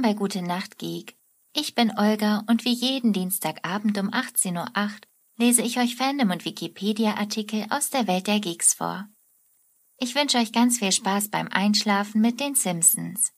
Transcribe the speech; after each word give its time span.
Willkommen 0.00 0.14
bei 0.14 0.18
Gute 0.18 0.40
Nacht 0.40 0.78
Geek. 0.78 1.14
Ich 1.52 1.74
bin 1.74 1.92
Olga 1.94 2.42
und 2.46 2.64
wie 2.64 2.72
jeden 2.72 3.12
Dienstagabend 3.12 3.98
um 3.98 4.08
18.08 4.08 4.56
Uhr 4.56 4.90
lese 5.36 5.60
ich 5.60 5.78
euch 5.78 5.96
Fandom 5.96 6.30
und 6.30 6.46
Wikipedia-Artikel 6.46 7.66
aus 7.68 7.90
der 7.90 8.06
Welt 8.06 8.26
der 8.26 8.40
Geeks 8.40 8.72
vor. 8.72 9.06
Ich 9.98 10.14
wünsche 10.14 10.38
euch 10.38 10.52
ganz 10.52 10.78
viel 10.78 10.92
Spaß 10.92 11.28
beim 11.28 11.48
Einschlafen 11.48 12.22
mit 12.22 12.40
den 12.40 12.54
Simpsons. 12.54 13.32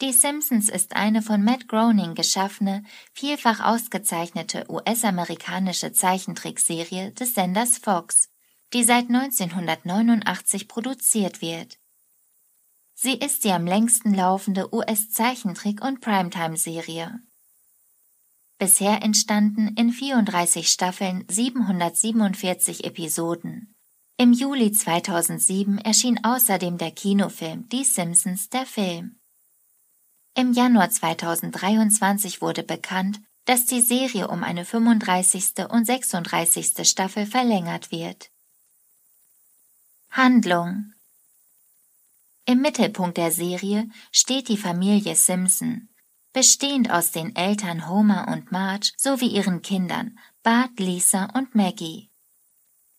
Die 0.00 0.12
Simpsons 0.12 0.68
ist 0.68 0.94
eine 0.94 1.20
von 1.20 1.42
Matt 1.42 1.66
Groening 1.66 2.14
geschaffene, 2.14 2.84
vielfach 3.12 3.58
ausgezeichnete 3.58 4.66
US-amerikanische 4.68 5.92
Zeichentrickserie 5.92 7.10
des 7.10 7.34
Senders 7.34 7.78
Fox, 7.78 8.28
die 8.72 8.84
seit 8.84 9.08
1989 9.08 10.68
produziert 10.68 11.42
wird. 11.42 11.78
Sie 13.04 13.18
ist 13.18 13.44
die 13.44 13.52
am 13.52 13.66
längsten 13.66 14.14
laufende 14.14 14.74
US-Zeichentrick- 14.74 15.82
und 15.82 16.00
Primetime-Serie. 16.00 17.20
Bisher 18.56 19.02
entstanden 19.02 19.74
in 19.76 19.92
34 19.92 20.70
Staffeln 20.70 21.26
747 21.28 22.84
Episoden. 22.84 23.74
Im 24.16 24.32
Juli 24.32 24.72
2007 24.72 25.76
erschien 25.76 26.24
außerdem 26.24 26.78
der 26.78 26.92
Kinofilm 26.92 27.68
Die 27.68 27.84
Simpsons 27.84 28.48
der 28.48 28.64
Film. 28.64 29.16
Im 30.34 30.54
Januar 30.54 30.88
2023 30.88 32.40
wurde 32.40 32.62
bekannt, 32.62 33.20
dass 33.44 33.66
die 33.66 33.82
Serie 33.82 34.28
um 34.28 34.42
eine 34.42 34.64
35. 34.64 35.68
und 35.68 35.84
36. 35.84 36.88
Staffel 36.88 37.26
verlängert 37.26 37.90
wird. 37.90 38.30
Handlung 40.08 40.93
im 42.46 42.60
Mittelpunkt 42.60 43.16
der 43.16 43.30
Serie 43.30 43.88
steht 44.12 44.48
die 44.48 44.56
Familie 44.56 45.16
Simpson, 45.16 45.88
bestehend 46.32 46.90
aus 46.90 47.10
den 47.10 47.34
Eltern 47.36 47.88
Homer 47.88 48.28
und 48.28 48.52
Marge 48.52 48.92
sowie 48.96 49.28
ihren 49.28 49.62
Kindern 49.62 50.18
Bart, 50.42 50.78
Lisa 50.78 51.26
und 51.34 51.54
Maggie. 51.54 52.10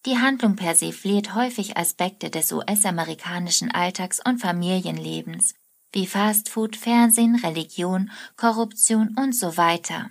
Die 0.05 0.17
Handlung 0.17 0.55
persifliert 0.55 1.35
häufig 1.35 1.77
Aspekte 1.77 2.29
des 2.29 2.51
US-amerikanischen 2.51 3.71
Alltags 3.71 4.19
und 4.23 4.39
Familienlebens, 4.39 5.55
wie 5.91 6.07
Fastfood, 6.07 6.75
Fernsehen, 6.75 7.35
Religion, 7.35 8.11
Korruption 8.35 9.15
und 9.17 9.33
so 9.35 9.57
weiter. 9.57 10.09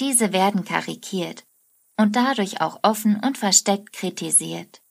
Diese 0.00 0.32
werden 0.32 0.64
karikiert 0.64 1.44
und 1.96 2.16
dadurch 2.16 2.60
auch 2.60 2.78
offen 2.82 3.20
und 3.20 3.38
versteckt 3.38 3.92
kritisiert. 3.92 4.82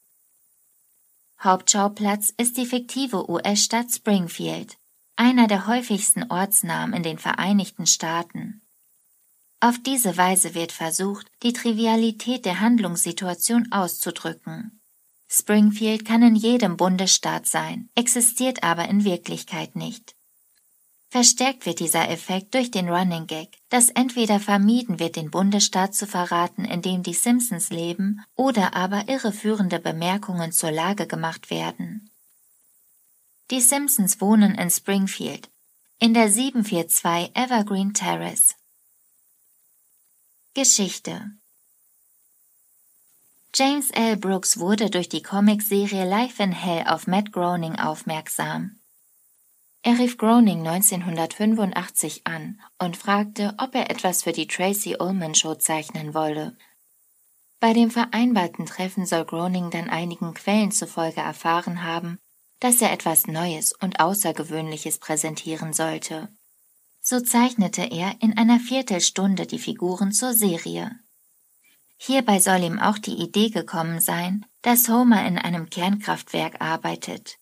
Hauptschauplatz 1.40 2.34
ist 2.38 2.58
die 2.58 2.66
fiktive 2.66 3.30
US-Stadt 3.30 3.92
Springfield, 3.92 4.78
einer 5.16 5.48
der 5.48 5.68
häufigsten 5.68 6.24
Ortsnamen 6.32 6.94
in 6.94 7.04
den 7.04 7.18
Vereinigten 7.18 7.86
Staaten. 7.86 8.62
Auf 9.60 9.78
diese 9.82 10.18
Weise 10.18 10.54
wird 10.54 10.72
versucht, 10.72 11.32
die 11.44 11.54
Trivialität 11.54 12.46
der 12.46 12.60
Handlungssituation 12.60 13.72
auszudrücken. 13.72 14.82
Springfield 15.28 16.06
kann 16.06 16.22
in 16.22 16.36
jedem 16.36 16.78
Bundesstaat 16.78 17.48
sein, 17.48 17.90
existiert 17.96 18.64
aber 18.64 18.88
in 18.88 19.04
Wirklichkeit 19.04 19.76
nicht. 19.76 20.15
Verstärkt 21.16 21.66
wird 21.66 21.80
dieser 21.80 22.10
Effekt 22.10 22.56
durch 22.56 22.72
den 22.72 22.90
Running 22.90 23.26
Gag, 23.26 23.58
dass 23.70 23.90
entweder 23.90 24.38
vermieden 24.38 25.00
wird, 25.00 25.16
den 25.16 25.32
Bundesstaat 25.32 25.96
zu 25.96 26.08
verraten, 26.08 26.66
in 26.66 26.82
dem 26.82 27.04
die 27.04 27.14
Simpsons 27.14 27.70
leben, 27.70 28.22
oder 28.36 28.76
aber 28.76 29.08
irreführende 29.08 29.80
Bemerkungen 29.80 30.52
zur 30.52 30.72
Lage 30.72 31.08
gemacht 31.08 31.50
werden. 31.50 32.12
Die 33.50 33.62
Simpsons 33.62 34.20
wohnen 34.20 34.56
in 34.56 34.70
Springfield, 34.70 35.50
in 36.00 36.14
der 36.14 36.30
742 36.30 37.34
Evergreen 37.34 37.94
Terrace. 37.94 38.56
Geschichte 40.54 41.32
James 43.54 43.90
L. 43.92 44.18
Brooks 44.18 44.60
wurde 44.60 44.90
durch 44.90 45.08
die 45.08 45.24
Comicserie 45.24 46.04
Life 46.04 46.44
in 46.44 46.52
Hell 46.52 46.84
auf 46.88 47.08
Matt 47.08 47.32
Groening 47.32 47.76
aufmerksam. 47.80 48.82
Er 49.88 50.00
rief 50.00 50.18
Groening 50.18 50.68
1985 50.68 52.26
an 52.26 52.60
und 52.80 52.98
fragte, 52.98 53.54
ob 53.60 53.76
er 53.76 53.92
etwas 53.92 54.24
für 54.24 54.32
die 54.32 54.48
Tracy 54.48 54.96
Ullman 55.00 55.36
Show 55.36 55.54
zeichnen 55.54 56.16
wolle. 56.16 56.58
Bei 57.60 57.72
dem 57.72 57.92
vereinbarten 57.92 58.66
Treffen 58.66 59.06
soll 59.06 59.26
Groening 59.26 59.70
dann 59.70 59.88
einigen 59.88 60.34
Quellen 60.34 60.72
zufolge 60.72 61.22
erfahren 61.22 61.84
haben, 61.84 62.18
dass 62.60 62.82
er 62.82 62.92
etwas 62.92 63.28
Neues 63.28 63.74
und 63.74 64.00
Außergewöhnliches 64.00 64.98
präsentieren 64.98 65.72
sollte. 65.72 66.30
So 67.00 67.20
zeichnete 67.20 67.84
er 67.84 68.16
in 68.22 68.36
einer 68.40 68.60
Viertelstunde 68.60 69.46
die 69.46 69.60
Figuren 69.60 70.12
zur 70.12 70.34
Serie. 70.34 70.98
Hierbei 71.98 72.40
soll 72.40 72.64
ihm 72.64 72.80
auch 72.80 72.98
die 72.98 73.22
Idee 73.22 73.52
gekommen 73.52 74.02
sein, 74.02 74.48
dass 74.64 74.90
Homer 74.90 75.28
in 75.28 75.38
einem 75.38 75.70
Kernkraftwerk 75.70 76.60
arbeitet. 76.60 77.38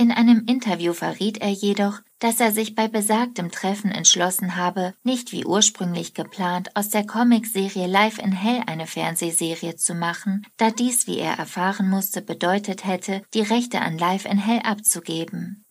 In 0.00 0.12
einem 0.12 0.46
Interview 0.46 0.94
verriet 0.94 1.42
er 1.42 1.50
jedoch, 1.50 2.00
dass 2.20 2.40
er 2.40 2.52
sich 2.52 2.74
bei 2.74 2.88
besagtem 2.88 3.50
Treffen 3.50 3.90
entschlossen 3.90 4.56
habe, 4.56 4.94
nicht 5.02 5.30
wie 5.30 5.44
ursprünglich 5.44 6.14
geplant 6.14 6.74
aus 6.74 6.88
der 6.88 7.06
Comicserie 7.06 7.86
Live 7.86 8.16
in 8.16 8.32
Hell 8.32 8.62
eine 8.64 8.86
Fernsehserie 8.86 9.76
zu 9.76 9.94
machen, 9.94 10.46
da 10.56 10.70
dies, 10.70 11.06
wie 11.06 11.18
er 11.18 11.34
erfahren 11.34 11.90
musste, 11.90 12.22
bedeutet 12.22 12.86
hätte, 12.86 13.20
die 13.34 13.42
Rechte 13.42 13.82
an 13.82 13.98
Live 13.98 14.24
in 14.24 14.38
Hell 14.38 14.60
abzugeben. 14.60 15.66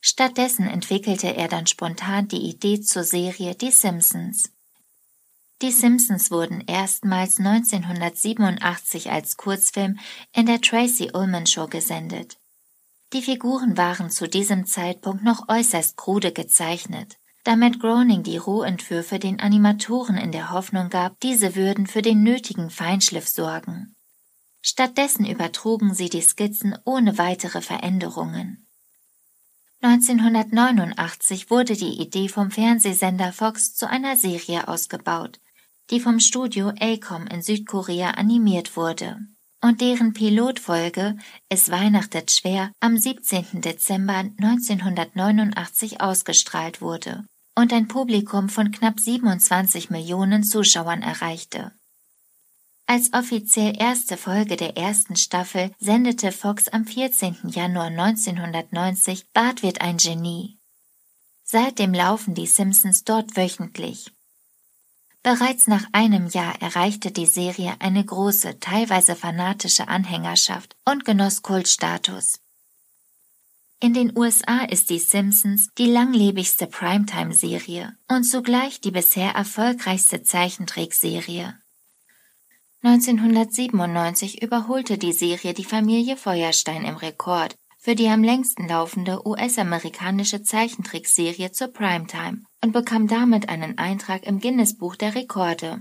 Stattdessen 0.00 0.68
entwickelte 0.68 1.34
er 1.34 1.48
dann 1.48 1.66
spontan 1.66 2.28
die 2.28 2.48
Idee 2.48 2.82
zur 2.82 3.02
Serie 3.02 3.56
Die 3.56 3.72
Simpsons. 3.72 4.52
Die 5.60 5.72
Simpsons 5.72 6.30
wurden 6.30 6.60
erstmals 6.68 7.40
1987 7.40 9.10
als 9.10 9.36
Kurzfilm 9.36 9.98
in 10.32 10.46
der 10.46 10.60
Tracy 10.60 11.10
Ullman 11.12 11.46
Show 11.46 11.66
gesendet. 11.66 12.38
Die 13.12 13.20
Figuren 13.20 13.76
waren 13.76 14.10
zu 14.10 14.26
diesem 14.26 14.64
Zeitpunkt 14.64 15.22
noch 15.22 15.48
äußerst 15.48 15.98
krude 15.98 16.32
gezeichnet, 16.32 17.18
damit 17.44 17.78
Groening 17.78 18.22
die 18.22 18.38
Rohentwürfe 18.38 19.18
den 19.18 19.38
Animatoren 19.38 20.16
in 20.16 20.32
der 20.32 20.50
Hoffnung 20.50 20.88
gab, 20.88 21.20
diese 21.20 21.54
würden 21.54 21.86
für 21.86 22.00
den 22.00 22.22
nötigen 22.22 22.70
Feinschliff 22.70 23.28
sorgen. 23.28 23.94
Stattdessen 24.62 25.26
übertrugen 25.26 25.92
sie 25.92 26.08
die 26.08 26.22
Skizzen 26.22 26.78
ohne 26.84 27.18
weitere 27.18 27.60
Veränderungen. 27.60 28.66
1989 29.82 31.50
wurde 31.50 31.76
die 31.76 32.00
Idee 32.00 32.28
vom 32.28 32.50
Fernsehsender 32.50 33.32
Fox 33.32 33.74
zu 33.74 33.88
einer 33.88 34.16
Serie 34.16 34.68
ausgebaut, 34.68 35.38
die 35.90 36.00
vom 36.00 36.18
Studio 36.18 36.72
ACOM 36.80 37.26
in 37.26 37.42
Südkorea 37.42 38.12
animiert 38.12 38.76
wurde 38.76 39.18
und 39.62 39.80
deren 39.80 40.12
Pilotfolge 40.12 41.16
Es 41.48 41.70
weihnachtet 41.70 42.30
schwer 42.30 42.72
am 42.80 42.98
17. 42.98 43.62
Dezember 43.62 44.24
1989 44.38 46.00
ausgestrahlt 46.00 46.80
wurde 46.80 47.24
und 47.54 47.72
ein 47.72 47.88
Publikum 47.88 48.48
von 48.48 48.70
knapp 48.72 48.98
27 48.98 49.90
Millionen 49.90 50.42
Zuschauern 50.42 51.02
erreichte. 51.02 51.72
Als 52.86 53.12
offiziell 53.12 53.74
erste 53.78 54.16
Folge 54.16 54.56
der 54.56 54.76
ersten 54.76 55.16
Staffel 55.16 55.70
sendete 55.78 56.32
Fox 56.32 56.68
am 56.68 56.84
14. 56.84 57.36
Januar 57.44 57.86
1990 57.86 59.30
Bart 59.32 59.62
wird 59.62 59.80
ein 59.80 59.96
Genie. 59.96 60.58
Seitdem 61.44 61.94
laufen 61.94 62.34
die 62.34 62.46
Simpsons 62.46 63.04
dort 63.04 63.36
wöchentlich. 63.36 64.12
Bereits 65.22 65.68
nach 65.68 65.84
einem 65.92 66.26
Jahr 66.26 66.60
erreichte 66.60 67.12
die 67.12 67.26
Serie 67.26 67.76
eine 67.78 68.04
große, 68.04 68.58
teilweise 68.58 69.14
fanatische 69.14 69.86
Anhängerschaft 69.86 70.74
und 70.84 71.04
genoss 71.04 71.42
Kultstatus. 71.42 72.40
In 73.78 73.94
den 73.94 74.16
USA 74.16 74.64
ist 74.64 74.90
die 74.90 74.98
Simpsons 74.98 75.68
die 75.78 75.86
langlebigste 75.86 76.66
Primetime-Serie 76.66 77.96
und 78.08 78.24
zugleich 78.24 78.80
die 78.80 78.90
bisher 78.90 79.32
erfolgreichste 79.32 80.22
Zeichentrickserie. 80.22 81.56
1997 82.82 84.42
überholte 84.42 84.98
die 84.98 85.12
Serie 85.12 85.54
die 85.54 85.64
Familie 85.64 86.16
Feuerstein 86.16 86.84
im 86.84 86.96
Rekord 86.96 87.54
für 87.82 87.96
die 87.96 88.06
am 88.06 88.22
längsten 88.22 88.68
laufende 88.68 89.26
US-amerikanische 89.26 90.44
Zeichentrickserie 90.44 91.50
zur 91.50 91.66
Primetime 91.66 92.44
und 92.62 92.72
bekam 92.72 93.08
damit 93.08 93.48
einen 93.48 93.76
Eintrag 93.76 94.24
im 94.24 94.38
Guinness-Buch 94.38 94.94
der 94.94 95.16
Rekorde. 95.16 95.80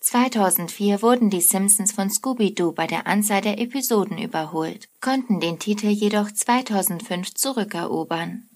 2004 0.00 1.02
wurden 1.02 1.28
die 1.28 1.42
Simpsons 1.42 1.92
von 1.92 2.08
Scooby-Doo 2.08 2.72
bei 2.72 2.86
der 2.86 3.06
Anzahl 3.06 3.42
der 3.42 3.60
Episoden 3.60 4.16
überholt, 4.16 4.88
konnten 5.02 5.40
den 5.40 5.58
Titel 5.58 5.88
jedoch 5.88 6.30
2005 6.32 7.34
zurückerobern. 7.34 8.48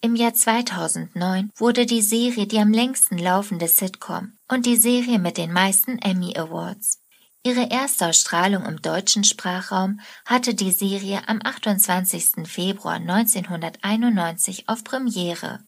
Im 0.00 0.14
Jahr 0.14 0.32
2009 0.32 1.50
wurde 1.56 1.86
die 1.86 2.02
Serie 2.02 2.46
die 2.46 2.60
am 2.60 2.70
längsten 2.70 3.18
laufende 3.18 3.66
Sitcom 3.66 4.34
und 4.48 4.64
die 4.64 4.76
Serie 4.76 5.18
mit 5.18 5.38
den 5.38 5.52
meisten 5.52 5.98
Emmy 5.98 6.38
Awards. 6.38 6.99
Ihre 7.42 7.70
Erstausstrahlung 7.70 8.66
im 8.66 8.82
deutschen 8.82 9.24
Sprachraum 9.24 10.00
hatte 10.26 10.54
die 10.54 10.72
Serie 10.72 11.26
am 11.26 11.40
28. 11.42 12.46
Februar 12.46 12.96
1991 12.96 14.68
auf 14.68 14.84
Premiere. 14.84 15.60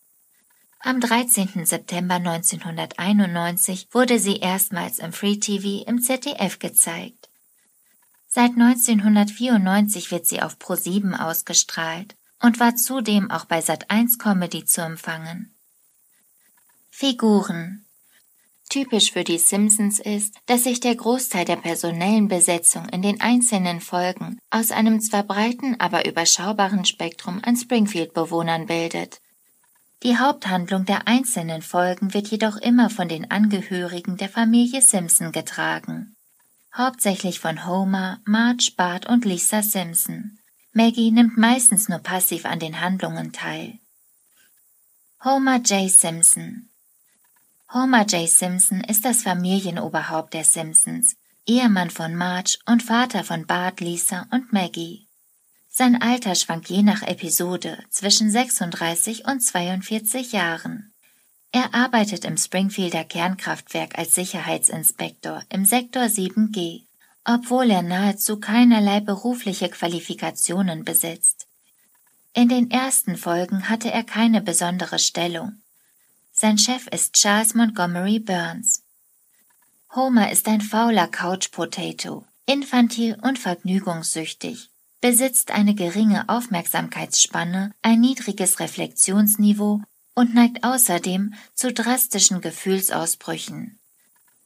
Am 0.80 1.00
13. 1.00 1.64
September 1.64 2.16
1991 2.16 3.88
wurde 3.90 4.18
sie 4.18 4.36
erstmals 4.36 4.98
im 4.98 5.14
Free 5.14 5.38
TV 5.38 5.88
im 5.88 6.02
ZDF 6.02 6.58
gezeigt. 6.58 7.30
Seit 8.26 8.50
1994 8.50 10.10
wird 10.10 10.26
sie 10.26 10.42
auf 10.42 10.58
Pro7 10.58 11.18
ausgestrahlt 11.18 12.16
und 12.40 12.60
war 12.60 12.76
zudem 12.76 13.30
auch 13.30 13.46
bei 13.46 13.60
Sat1 13.60 14.18
Comedy 14.18 14.66
zu 14.66 14.82
empfangen. 14.82 15.54
Figuren 16.90 17.86
Typisch 18.72 19.12
für 19.12 19.22
die 19.22 19.36
Simpsons 19.36 20.00
ist, 20.00 20.34
dass 20.46 20.64
sich 20.64 20.80
der 20.80 20.96
Großteil 20.96 21.44
der 21.44 21.56
personellen 21.56 22.28
Besetzung 22.28 22.88
in 22.88 23.02
den 23.02 23.20
einzelnen 23.20 23.82
Folgen 23.82 24.38
aus 24.48 24.70
einem 24.70 24.98
zwar 25.02 25.24
breiten, 25.24 25.78
aber 25.78 26.06
überschaubaren 26.06 26.86
Spektrum 26.86 27.42
an 27.44 27.54
Springfield-Bewohnern 27.54 28.64
bildet. 28.64 29.20
Die 30.02 30.16
Haupthandlung 30.16 30.86
der 30.86 31.06
einzelnen 31.06 31.60
Folgen 31.60 32.14
wird 32.14 32.28
jedoch 32.28 32.56
immer 32.56 32.88
von 32.88 33.08
den 33.08 33.30
Angehörigen 33.30 34.16
der 34.16 34.30
Familie 34.30 34.80
Simpson 34.80 35.32
getragen. 35.32 36.16
Hauptsächlich 36.74 37.40
von 37.40 37.66
Homer, 37.66 38.20
Marge, 38.24 38.72
Bart 38.74 39.04
und 39.04 39.26
Lisa 39.26 39.62
Simpson. 39.62 40.38
Maggie 40.72 41.10
nimmt 41.10 41.36
meistens 41.36 41.90
nur 41.90 41.98
passiv 41.98 42.46
an 42.46 42.58
den 42.58 42.80
Handlungen 42.80 43.34
teil. 43.34 43.80
Homer 45.22 45.58
J. 45.58 45.90
Simpson 45.90 46.70
Homer 47.74 48.04
J. 48.04 48.28
Simpson 48.28 48.84
ist 48.84 49.06
das 49.06 49.22
Familienoberhaupt 49.22 50.34
der 50.34 50.44
Simpsons, 50.44 51.16
Ehemann 51.46 51.88
von 51.88 52.14
Marge 52.14 52.58
und 52.66 52.82
Vater 52.82 53.24
von 53.24 53.46
Bart, 53.46 53.80
Lisa 53.80 54.26
und 54.30 54.52
Maggie. 54.52 55.06
Sein 55.70 56.02
Alter 56.02 56.34
schwankt 56.34 56.68
je 56.68 56.82
nach 56.82 57.00
Episode 57.00 57.78
zwischen 57.88 58.30
36 58.30 59.24
und 59.24 59.40
42 59.40 60.32
Jahren. 60.32 60.92
Er 61.50 61.74
arbeitet 61.74 62.26
im 62.26 62.36
Springfielder 62.36 63.04
Kernkraftwerk 63.04 63.98
als 63.98 64.14
Sicherheitsinspektor 64.16 65.42
im 65.48 65.64
Sektor 65.64 66.02
7G, 66.02 66.82
obwohl 67.24 67.70
er 67.70 67.82
nahezu 67.82 68.38
keinerlei 68.38 69.00
berufliche 69.00 69.70
Qualifikationen 69.70 70.84
besitzt. 70.84 71.46
In 72.34 72.50
den 72.50 72.70
ersten 72.70 73.16
Folgen 73.16 73.70
hatte 73.70 73.90
er 73.90 74.04
keine 74.04 74.42
besondere 74.42 74.98
Stellung, 74.98 75.61
sein 76.42 76.58
Chef 76.58 76.88
ist 76.88 77.12
Charles 77.12 77.54
Montgomery 77.54 78.18
Burns. 78.18 78.82
Homer 79.94 80.32
ist 80.32 80.48
ein 80.48 80.60
fauler 80.60 81.06
Couch 81.06 81.52
Potato, 81.52 82.24
infantil 82.46 83.16
und 83.22 83.38
vergnügungssüchtig, 83.38 84.70
besitzt 85.00 85.52
eine 85.52 85.76
geringe 85.76 86.28
Aufmerksamkeitsspanne, 86.28 87.72
ein 87.82 88.00
niedriges 88.00 88.58
Reflexionsniveau 88.58 89.82
und 90.16 90.34
neigt 90.34 90.64
außerdem 90.64 91.32
zu 91.54 91.72
drastischen 91.72 92.40
Gefühlsausbrüchen. 92.40 93.78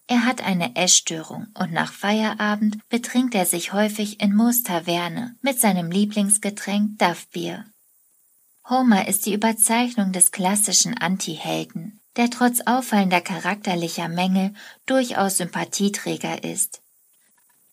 Er 0.07 0.27
hat 0.27 0.45
eine 0.45 0.77
Essstörung 0.77 1.47
und 1.55 1.73
nach 1.73 1.95
Feierabend 1.95 2.77
betrinkt 2.91 3.35
er 3.35 3.47
sich 3.47 3.73
häufig 3.73 4.21
in 4.21 4.37
Moos 4.37 4.65
Taverne 4.65 5.35
mit 5.41 5.59
seinem 5.59 5.91
Lieblingsgetränk 5.91 6.99
Duff 6.99 7.27
Beer. 7.29 7.65
Homer 8.69 9.07
ist 9.07 9.27
die 9.27 9.35
Überzeichnung 9.35 10.11
des 10.11 10.33
klassischen 10.33 10.99
Anti-Helden, 10.99 12.01
der 12.17 12.31
trotz 12.31 12.63
auffallender 12.67 13.21
charakterlicher 13.21 14.09
Mängel 14.09 14.55
durchaus 14.87 15.37
Sympathieträger 15.37 16.43
ist. 16.43 16.83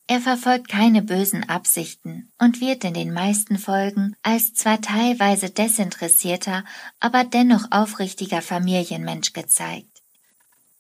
Er 0.06 0.20
verfolgt 0.20 0.68
keine 0.68 1.02
bösen 1.02 1.50
Absichten 1.50 2.32
und 2.38 2.62
wird 2.62 2.84
in 2.84 2.94
den 2.94 3.12
meisten 3.12 3.58
Folgen 3.58 4.16
als 4.22 4.54
zwar 4.54 4.82
teilweise 4.82 5.50
desinteressierter, 5.50 6.64
aber 7.00 7.24
dennoch 7.24 7.72
aufrichtiger 7.72 8.44
Familienmensch 8.44 9.34
gezeigt. 9.34 10.04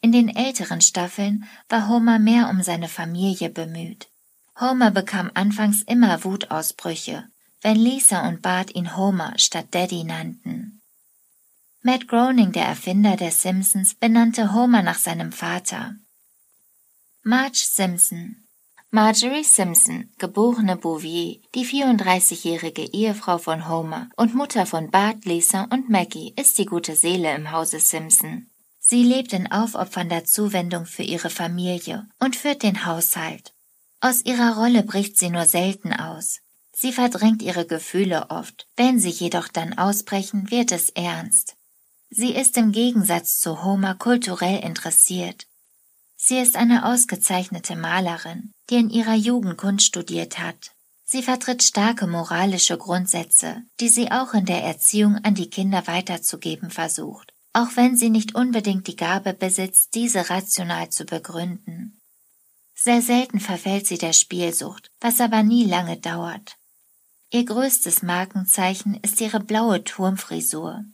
In 0.01 0.12
den 0.12 0.30
älteren 0.30 0.81
Staffeln 0.81 1.45
war 1.69 1.88
Homer 1.88 2.19
mehr 2.19 2.50
um 2.50 2.62
seine 2.62 2.89
Familie 2.89 3.50
bemüht. 3.50 4.09
Homer 4.59 4.92
bekam 4.92 5.31
anfangs 5.33 5.81
immer 5.81 6.24
Wutausbrüche 6.24 7.24
wenn 7.63 7.77
Lisa 7.77 8.27
und 8.27 8.42
Bart 8.42 8.75
ihn 8.75 8.95
Homer 8.95 9.33
statt 9.38 9.68
Daddy 9.71 10.04
nannten. 10.04 10.81
Matt 11.81 12.07
Groening, 12.07 12.51
der 12.51 12.65
Erfinder 12.65 13.18
der 13.18 13.31
Simpsons, 13.31 13.95
benannte 13.95 14.54
Homer 14.54 14.83
nach 14.83 15.00
seinem 15.00 15.31
Vater. 15.31 15.95
Marge 17.24 17.63
Simpson 17.65 18.44
Marjorie 18.95 19.44
Simpson, 19.44 20.12
geborene 20.19 20.77
Bouvier, 20.77 21.42
die 21.56 21.65
34-jährige 21.65 22.83
Ehefrau 22.94 23.39
von 23.39 23.68
Homer 23.68 24.09
und 24.18 24.36
Mutter 24.36 24.68
von 24.68 24.92
Bart, 24.92 25.25
Lisa 25.25 25.63
und 25.71 25.89
Maggie, 25.89 26.31
ist 26.38 26.59
die 26.59 26.68
gute 26.68 26.95
Seele 26.95 27.33
im 27.33 27.51
Hause 27.51 27.80
Simpson. 27.80 28.51
Sie 28.77 29.04
lebt 29.04 29.33
in 29.33 29.51
aufopfernder 29.51 30.25
Zuwendung 30.25 30.86
für 30.86 31.01
ihre 31.01 31.31
Familie 31.31 32.07
und 32.19 32.36
führt 32.36 32.62
den 32.62 32.86
Haushalt. 32.86 33.54
Aus 34.00 34.24
ihrer 34.25 34.57
Rolle 34.57 34.83
bricht 34.83 35.18
sie 35.18 35.31
nur 35.31 35.45
selten 35.45 35.92
aus. 35.92 36.43
Sie 36.83 36.91
verdrängt 36.91 37.41
ihre 37.41 37.65
Gefühle 37.65 38.30
oft, 38.30 38.68
wenn 38.75 39.00
sie 39.00 39.09
jedoch 39.09 39.47
dann 39.47 39.77
ausbrechen, 39.77 40.51
wird 40.51 40.74
es 40.74 40.89
ernst. 40.89 41.56
Sie 42.09 42.35
ist 42.35 42.57
im 42.57 42.74
Gegensatz 42.74 43.39
zu 43.39 43.63
Homer 43.63 43.95
kulturell 43.95 44.62
interessiert. 44.62 45.47
Sie 46.18 46.38
ist 46.38 46.57
eine 46.57 46.83
ausgezeichnete 46.83 47.77
Malerin, 47.77 48.51
die 48.69 48.75
in 48.75 48.89
ihrer 48.89 49.15
Jugend 49.15 49.57
Kunst 49.57 49.85
studiert 49.85 50.39
hat. 50.39 50.71
Sie 51.06 51.24
vertritt 51.24 51.63
starke 51.63 52.06
moralische 52.06 52.77
Grundsätze, 52.77 53.62
die 53.80 53.88
sie 53.88 54.12
auch 54.12 54.33
in 54.33 54.44
der 54.44 54.62
Erziehung 54.65 55.15
an 55.24 55.35
die 55.35 55.50
Kinder 55.50 55.88
weiterzugeben 55.88 56.69
versucht, 56.69 57.31
auch 57.53 57.69
wenn 57.75 57.95
sie 57.95 58.09
nicht 58.09 58.35
unbedingt 58.35 58.88
die 58.88 58.97
Gabe 58.97 59.33
besitzt, 59.33 59.95
diese 59.95 60.30
rational 60.30 60.89
zu 60.89 61.06
begründen. 61.06 62.01
Sehr 62.75 63.01
selten 63.01 63.39
verfällt 63.39 63.88
sie 63.88 63.97
der 63.97 64.12
Spielsucht, 64.12 64.91
was 65.00 65.21
aber 65.21 65.44
nie 65.44 65.63
lange 65.63 65.95
dauert. 65.95 66.57
Ihr 67.33 67.45
größtes 67.45 68.03
Markenzeichen 68.03 68.94
ist 69.01 69.19
ihre 69.19 69.39
blaue 69.39 69.83
Turmfrisur. 69.83 70.85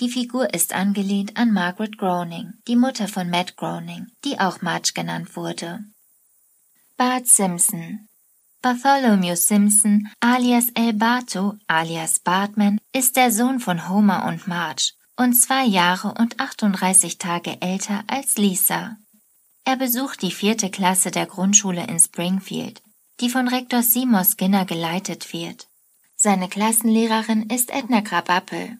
Die 0.00 0.08
Figur 0.08 0.52
ist 0.52 0.74
angelehnt 0.74 1.36
an 1.36 1.52
Margaret 1.52 1.96
Groening, 1.96 2.54
die 2.66 2.74
Mutter 2.74 3.06
von 3.06 3.30
Matt 3.30 3.56
Groening, 3.56 4.08
die 4.24 4.40
auch 4.40 4.62
Marge 4.62 4.90
genannt 4.96 5.36
wurde. 5.36 5.84
Bart 6.96 7.28
Simpson 7.28 8.08
Bartholomew 8.62 9.36
Simpson 9.36 10.08
alias 10.18 10.70
El 10.74 10.92
Bato 10.94 11.54
alias 11.68 12.18
Bartman 12.18 12.80
ist 12.92 13.14
der 13.14 13.30
Sohn 13.30 13.60
von 13.60 13.88
Homer 13.88 14.26
und 14.26 14.48
Marge 14.48 14.90
und 15.16 15.34
zwei 15.34 15.66
Jahre 15.66 16.14
und 16.18 16.40
38 16.40 17.18
Tage 17.18 17.62
älter 17.62 18.02
als 18.08 18.38
Lisa. 18.38 18.96
Er 19.62 19.76
besucht 19.76 20.20
die 20.22 20.32
vierte 20.32 20.68
Klasse 20.68 21.12
der 21.12 21.26
Grundschule 21.26 21.86
in 21.86 22.00
Springfield 22.00 22.83
die 23.20 23.30
von 23.30 23.48
Rektor 23.48 23.82
Seymour 23.82 24.24
Skinner 24.24 24.64
geleitet 24.64 25.32
wird. 25.32 25.68
Seine 26.16 26.48
Klassenlehrerin 26.48 27.50
ist 27.50 27.70
Edna 27.70 28.00
Krabappel. 28.00 28.78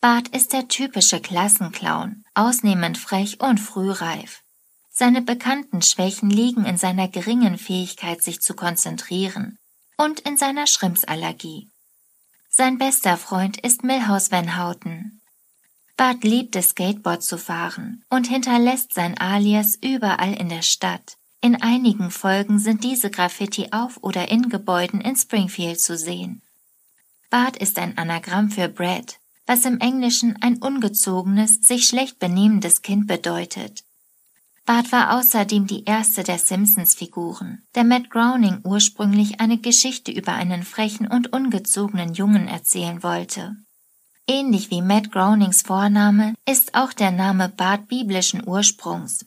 Bart 0.00 0.28
ist 0.28 0.52
der 0.52 0.68
typische 0.68 1.20
Klassenclown, 1.20 2.24
ausnehmend 2.34 2.98
frech 2.98 3.40
und 3.40 3.58
frühreif. 3.58 4.42
Seine 4.90 5.22
bekannten 5.22 5.82
Schwächen 5.82 6.30
liegen 6.30 6.64
in 6.64 6.76
seiner 6.76 7.08
geringen 7.08 7.58
Fähigkeit, 7.58 8.22
sich 8.22 8.40
zu 8.40 8.54
konzentrieren 8.54 9.58
und 9.96 10.20
in 10.20 10.36
seiner 10.36 10.66
Schrimpsallergie. 10.66 11.70
Sein 12.48 12.78
bester 12.78 13.16
Freund 13.16 13.58
ist 13.58 13.84
Milhouse 13.84 14.32
Van 14.32 14.56
Houten. 14.56 15.20
Bart 15.96 16.24
liebt 16.24 16.56
es, 16.56 16.70
Skateboard 16.70 17.22
zu 17.22 17.38
fahren 17.38 18.04
und 18.08 18.28
hinterlässt 18.28 18.94
sein 18.94 19.18
Alias 19.18 19.76
überall 19.76 20.32
in 20.32 20.48
der 20.48 20.62
Stadt. 20.62 21.17
In 21.40 21.62
einigen 21.62 22.10
Folgen 22.10 22.58
sind 22.58 22.82
diese 22.82 23.10
Graffiti 23.10 23.68
auf 23.70 23.98
oder 24.02 24.30
in 24.30 24.48
Gebäuden 24.48 25.00
in 25.00 25.14
Springfield 25.14 25.80
zu 25.80 25.96
sehen. 25.96 26.42
Bart 27.30 27.56
ist 27.56 27.78
ein 27.78 27.96
Anagramm 27.96 28.50
für 28.50 28.68
Brad, 28.68 29.20
was 29.46 29.64
im 29.64 29.78
Englischen 29.78 30.36
ein 30.42 30.58
ungezogenes, 30.58 31.60
sich 31.62 31.86
schlecht 31.86 32.18
benehmendes 32.18 32.82
Kind 32.82 33.06
bedeutet. 33.06 33.84
Bart 34.66 34.90
war 34.92 35.16
außerdem 35.16 35.66
die 35.66 35.84
erste 35.84 36.24
der 36.24 36.38
Simpsons-Figuren, 36.38 37.62
der 37.74 37.84
Matt 37.84 38.10
Groening 38.10 38.60
ursprünglich 38.64 39.40
eine 39.40 39.58
Geschichte 39.58 40.10
über 40.10 40.34
einen 40.34 40.62
frechen 40.64 41.06
und 41.06 41.32
ungezogenen 41.32 42.14
Jungen 42.14 42.48
erzählen 42.48 43.02
wollte. 43.02 43.56
Ähnlich 44.26 44.70
wie 44.70 44.82
Matt 44.82 45.10
Groenings 45.10 45.62
Vorname 45.62 46.34
ist 46.46 46.74
auch 46.74 46.92
der 46.92 47.12
Name 47.12 47.48
Bart 47.48 47.88
biblischen 47.88 48.46
Ursprungs. 48.46 49.24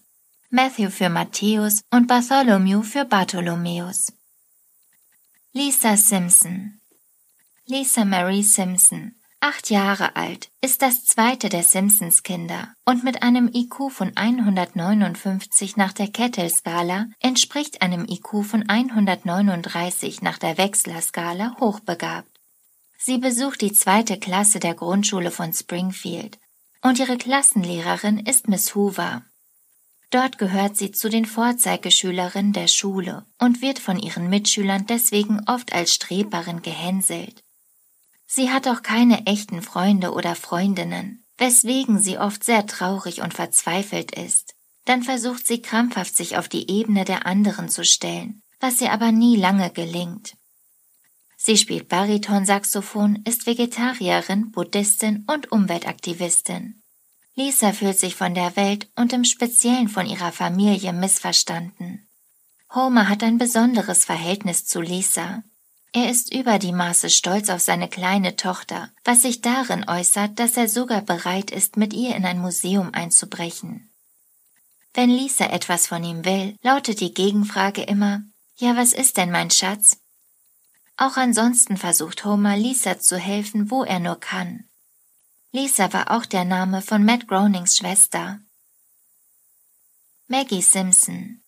Matthew 0.53 0.89
für 0.89 1.07
Matthäus 1.07 1.85
und 1.91 2.07
Bartholomew 2.07 2.83
für 2.83 3.05
Bartholomäus. 3.05 4.11
Lisa 5.53 5.95
Simpson 5.95 6.81
Lisa 7.67 8.03
Marie 8.03 8.43
Simpson, 8.43 9.15
Acht 9.39 9.69
Jahre 9.69 10.17
alt, 10.17 10.51
ist 10.59 10.81
das 10.81 11.05
zweite 11.05 11.47
der 11.47 11.63
Simpsons-Kinder 11.63 12.73
und 12.83 13.05
mit 13.05 13.23
einem 13.23 13.49
IQ 13.53 13.91
von 13.91 14.11
159 14.13 15.77
nach 15.77 15.93
der 15.93 16.09
Kettle-Skala 16.09 17.05
entspricht 17.21 17.81
einem 17.81 18.05
IQ 18.05 18.43
von 18.43 18.67
139 18.67 20.21
nach 20.21 20.37
der 20.37 20.57
Wechsler-Skala 20.57 21.55
hochbegabt. 21.61 22.27
Sie 22.97 23.19
besucht 23.19 23.61
die 23.61 23.71
zweite 23.71 24.19
Klasse 24.19 24.59
der 24.59 24.75
Grundschule 24.75 25.31
von 25.31 25.53
Springfield 25.53 26.39
und 26.81 26.99
ihre 26.99 27.17
Klassenlehrerin 27.17 28.19
ist 28.19 28.49
Miss 28.49 28.75
Hoover. 28.75 29.23
Dort 30.11 30.37
gehört 30.37 30.75
sie 30.75 30.91
zu 30.91 31.07
den 31.07 31.25
Vorzeigeschülerinnen 31.25 32.51
der 32.51 32.67
Schule 32.67 33.25
und 33.39 33.61
wird 33.61 33.79
von 33.79 33.97
ihren 33.97 34.29
Mitschülern 34.29 34.85
deswegen 34.85 35.41
oft 35.47 35.73
als 35.73 35.93
Streberin 35.93 36.61
gehänselt. 36.61 37.43
Sie 38.27 38.49
hat 38.49 38.67
auch 38.67 38.81
keine 38.81 39.25
echten 39.25 39.61
Freunde 39.61 40.11
oder 40.11 40.35
Freundinnen, 40.35 41.25
weswegen 41.37 41.97
sie 41.97 42.17
oft 42.17 42.43
sehr 42.43 42.67
traurig 42.67 43.21
und 43.21 43.33
verzweifelt 43.33 44.11
ist. 44.11 44.53
Dann 44.83 45.01
versucht 45.01 45.47
sie 45.47 45.61
krampfhaft 45.61 46.15
sich 46.15 46.37
auf 46.37 46.49
die 46.49 46.69
Ebene 46.69 47.05
der 47.05 47.25
anderen 47.25 47.69
zu 47.69 47.85
stellen, 47.85 48.41
was 48.59 48.81
ihr 48.81 48.91
aber 48.91 49.13
nie 49.13 49.37
lange 49.37 49.69
gelingt. 49.69 50.35
Sie 51.37 51.57
spielt 51.57 51.87
Baritonsaxophon, 51.87 53.23
ist 53.25 53.47
Vegetarierin, 53.47 54.51
Buddhistin 54.51 55.25
und 55.27 55.51
Umweltaktivistin. 55.51 56.80
Lisa 57.35 57.71
fühlt 57.71 57.97
sich 57.97 58.15
von 58.15 58.33
der 58.33 58.55
Welt 58.55 58.89
und 58.95 59.13
im 59.13 59.23
Speziellen 59.23 59.87
von 59.87 60.05
ihrer 60.05 60.31
Familie 60.31 60.91
missverstanden. 60.91 62.07
Homer 62.73 63.07
hat 63.07 63.23
ein 63.23 63.37
besonderes 63.37 64.05
Verhältnis 64.05 64.65
zu 64.65 64.81
Lisa. 64.81 65.43
Er 65.93 66.09
ist 66.09 66.33
über 66.33 66.57
die 66.57 66.71
Maße 66.71 67.09
stolz 67.09 67.49
auf 67.49 67.59
seine 67.59 67.89
kleine 67.89 68.35
Tochter, 68.37 68.89
was 69.03 69.23
sich 69.23 69.41
darin 69.41 69.87
äußert, 69.87 70.39
dass 70.39 70.55
er 70.55 70.69
sogar 70.69 71.01
bereit 71.01 71.51
ist, 71.51 71.75
mit 71.75 71.93
ihr 71.93 72.15
in 72.15 72.25
ein 72.25 72.39
Museum 72.39 72.93
einzubrechen. 72.93 73.89
Wenn 74.93 75.09
Lisa 75.09 75.45
etwas 75.45 75.87
von 75.87 76.03
ihm 76.03 76.25
will, 76.25 76.55
lautet 76.61 76.99
die 76.99 77.13
Gegenfrage 77.13 77.83
immer, 77.83 78.23
ja, 78.55 78.75
was 78.75 78.93
ist 78.93 79.17
denn 79.17 79.31
mein 79.31 79.51
Schatz? 79.51 79.97
Auch 80.97 81.17
ansonsten 81.17 81.77
versucht 81.77 82.25
Homer 82.25 82.57
Lisa 82.57 82.99
zu 82.99 83.17
helfen, 83.17 83.71
wo 83.71 83.83
er 83.83 83.99
nur 83.99 84.19
kann. 84.19 84.65
Lisa 85.53 85.91
war 85.91 86.11
auch 86.11 86.25
der 86.25 86.45
Name 86.45 86.81
von 86.81 87.03
Matt 87.03 87.27
Groenings 87.27 87.75
Schwester. 87.75 88.39
Maggie 90.29 90.61
Simpson 90.61 91.41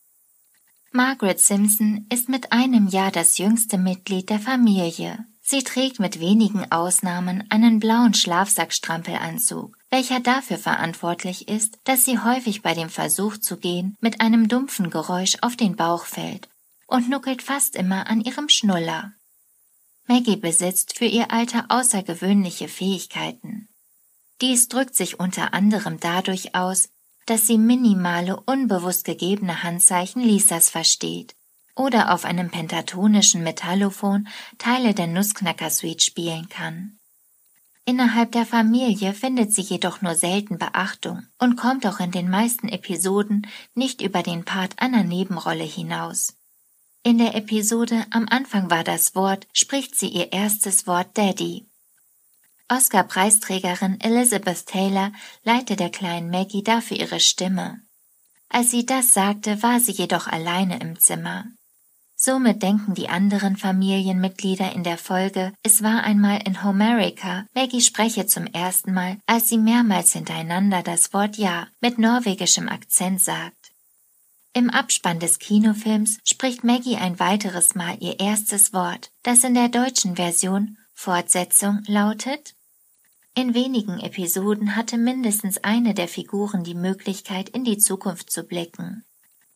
Margaret 0.92 1.40
Simpson 1.40 2.06
ist 2.12 2.28
mit 2.28 2.52
einem 2.52 2.90
Jahr 2.90 3.12
das 3.12 3.38
jüngste 3.38 3.78
Mitglied 3.78 4.30
der 4.30 4.42
Familie. 4.42 5.26
Sie 5.42 5.64
trägt 5.64 6.02
mit 6.02 6.20
wenigen 6.20 6.70
Ausnahmen 6.70 7.46
einen 7.50 7.80
blauen 7.80 8.14
Schlafsackstrampelanzug, 8.14 9.78
welcher 9.90 10.20
dafür 10.20 10.58
verantwortlich 10.58 11.48
ist, 11.48 11.80
dass 11.86 12.04
sie 12.04 12.20
häufig 12.20 12.62
bei 12.62 12.74
dem 12.74 12.90
Versuch 12.90 13.38
zu 13.38 13.56
gehen 13.56 13.96
mit 14.02 14.20
einem 14.20 14.50
dumpfen 14.50 14.90
Geräusch 14.90 15.38
auf 15.40 15.56
den 15.56 15.78
Bauch 15.78 16.04
fällt 16.04 16.50
und 16.88 17.10
nuckelt 17.10 17.42
fast 17.42 17.78
immer 17.78 18.08
an 18.08 18.20
ihrem 18.20 18.50
Schnuller. 18.50 19.14
Maggie 20.08 20.36
besitzt 20.36 20.98
für 20.98 21.06
ihr 21.06 21.32
Alter 21.32 21.68
außergewöhnliche 21.70 22.68
Fähigkeiten. 22.68 23.70
Dies 24.44 24.68
drückt 24.68 24.94
sich 24.94 25.22
unter 25.22 25.54
anderem 25.54 26.02
dadurch 26.02 26.54
aus, 26.54 26.90
dass 27.26 27.48
sie 27.48 27.58
minimale, 27.58 28.38
unbewusst 28.42 29.06
gegebene 29.06 29.64
Handzeichen 29.64 30.22
Lisas 30.22 30.70
versteht 30.70 31.34
oder 31.78 32.14
auf 32.14 32.26
einem 32.26 32.52
pentatonischen 32.52 33.42
Metallophon 33.42 34.28
Teile 34.58 34.94
der 34.94 35.08
Nussknacker-Suite 35.08 36.02
spielen 36.02 36.50
kann. 36.50 37.00
Innerhalb 37.86 38.34
der 38.34 38.46
Familie 38.46 39.14
findet 39.14 39.54
sie 39.54 39.62
jedoch 39.62 40.02
nur 40.02 40.16
selten 40.16 40.58
Beachtung 40.58 41.26
und 41.40 41.56
kommt 41.56 41.88
auch 41.88 42.02
in 42.02 42.12
den 42.12 42.30
meisten 42.30 42.68
Episoden 42.68 43.48
nicht 43.76 44.02
über 44.02 44.24
den 44.24 44.44
Part 44.44 44.74
einer 44.82 45.06
Nebenrolle 45.06 45.64
hinaus. 45.64 46.36
In 47.02 47.18
der 47.18 47.34
Episode 47.36 48.06
Am 48.12 48.28
Anfang 48.30 48.70
war 48.70 48.84
das 48.84 49.16
Wort 49.16 49.48
spricht 49.54 49.96
sie 49.96 50.10
ihr 50.10 50.34
erstes 50.34 50.86
Wort 50.86 51.18
Daddy. 51.18 51.66
Oscar-Preisträgerin 52.70 54.00
Elizabeth 54.00 54.66
Taylor 54.66 55.12
leihte 55.44 55.76
der 55.76 55.90
kleinen 55.90 56.30
Maggie 56.30 56.64
dafür 56.64 56.98
ihre 56.98 57.20
Stimme. 57.20 57.82
Als 58.50 58.72
sie 58.72 58.86
das 58.86 59.14
sagte, 59.14 59.62
war 59.64 59.80
sie 59.80 59.92
jedoch 59.92 60.28
alleine 60.28 60.80
im 60.80 61.00
Zimmer. 61.00 61.46
Somit 62.16 62.64
denken 62.64 62.94
die 62.94 63.10
anderen 63.10 63.58
Familienmitglieder 63.58 64.72
in 64.72 64.84
der 64.84 64.98
Folge, 64.98 65.52
es 65.62 65.84
war 65.84 66.04
einmal 66.04 66.42
in 66.46 66.64
Homerica, 66.64 67.46
Maggie 67.54 67.82
spreche 67.82 68.28
zum 68.28 68.46
ersten 68.46 68.94
Mal, 68.94 69.18
als 69.26 69.50
sie 69.50 69.58
mehrmals 69.58 70.14
hintereinander 70.14 70.84
das 70.84 71.14
Wort 71.14 71.38
Ja 71.38 71.68
mit 71.82 71.98
norwegischem 71.98 72.70
Akzent 72.70 73.20
sagt. 73.20 73.74
Im 74.54 74.70
Abspann 74.70 75.20
des 75.20 75.40
Kinofilms 75.40 76.20
spricht 76.24 76.64
Maggie 76.64 76.96
ein 76.96 77.20
weiteres 77.20 77.76
Mal 77.76 77.98
ihr 78.00 78.20
erstes 78.20 78.72
Wort, 78.72 79.10
das 79.24 79.44
in 79.44 79.56
der 79.56 79.68
deutschen 79.68 80.16
Version 80.16 80.78
Fortsetzung 80.94 81.84
lautet 81.88 82.56
In 83.36 83.54
wenigen 83.54 84.00
Episoden 84.00 84.76
hatte 84.76 84.98
mindestens 84.98 85.64
eine 85.64 85.94
der 85.94 86.08
Figuren 86.08 86.64
die 86.64 86.76
Möglichkeit, 86.76 87.50
in 87.50 87.64
die 87.64 87.78
Zukunft 87.78 88.32
zu 88.32 88.44
blicken. 88.44 89.04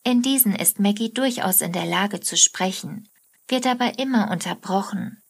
In 0.03 0.22
diesen 0.22 0.56
ist 0.56 0.79
Maggie 0.79 1.13
durchaus 1.13 1.62
in 1.62 1.74
der 1.74 1.86
Lage 1.86 2.20
zu 2.20 2.38
sprechen, 2.38 3.08
wird 3.48 3.65
aber 3.67 4.00
immer 4.00 4.32
unterbrochen. 4.32 5.22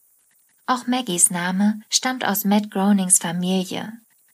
Auch 0.66 0.86
Maggies 0.86 1.30
Name 1.30 1.80
stammt 1.88 2.24
aus 2.24 2.44
Matt 2.44 2.70
Groenings 2.70 3.18
Familie. 3.18 3.92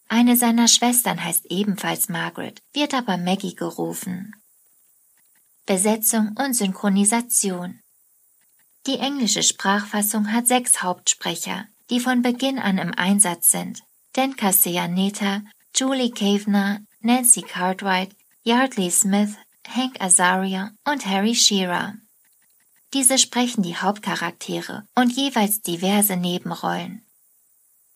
Eine 0.09 0.37
seiner 0.37 0.69
Schwestern 0.69 1.23
heißt 1.23 1.47
ebenfalls 1.47 2.09
Margaret, 2.09 2.63
wird 2.73 2.95
aber 2.95 3.17
Maggie 3.17 3.55
gerufen. 3.55 4.35
Besetzung 5.67 6.37
und 6.39 6.55
Synchronisation 6.55 7.81
Die 8.87 8.99
englische 8.99 9.43
Sprachfassung 9.43 10.31
hat 10.31 10.47
sechs 10.47 10.83
Hauptsprecher, 10.83 11.67
die 11.89 12.01
von 12.01 12.21
Beginn 12.21 12.59
an 12.59 12.77
im 12.77 12.93
Einsatz 12.93 13.51
sind. 13.51 13.83
Dan 14.13 14.37
Castellaneta, 14.37 15.43
Julie 15.75 16.11
Kavener, 16.11 16.81
Nancy 17.01 17.41
Cartwright, 17.41 18.11
Yardley 18.43 18.91
Smith, 18.91 19.37
Hank 19.67 20.01
Azaria 20.01 20.73
und 20.85 21.07
Harry 21.07 21.35
Shearer. 21.35 21.95
Diese 22.93 23.17
sprechen 23.19 23.63
die 23.63 23.77
Hauptcharaktere 23.77 24.87
und 24.95 25.17
jeweils 25.17 25.63
diverse 25.63 26.17
Nebenrollen. 26.17 27.03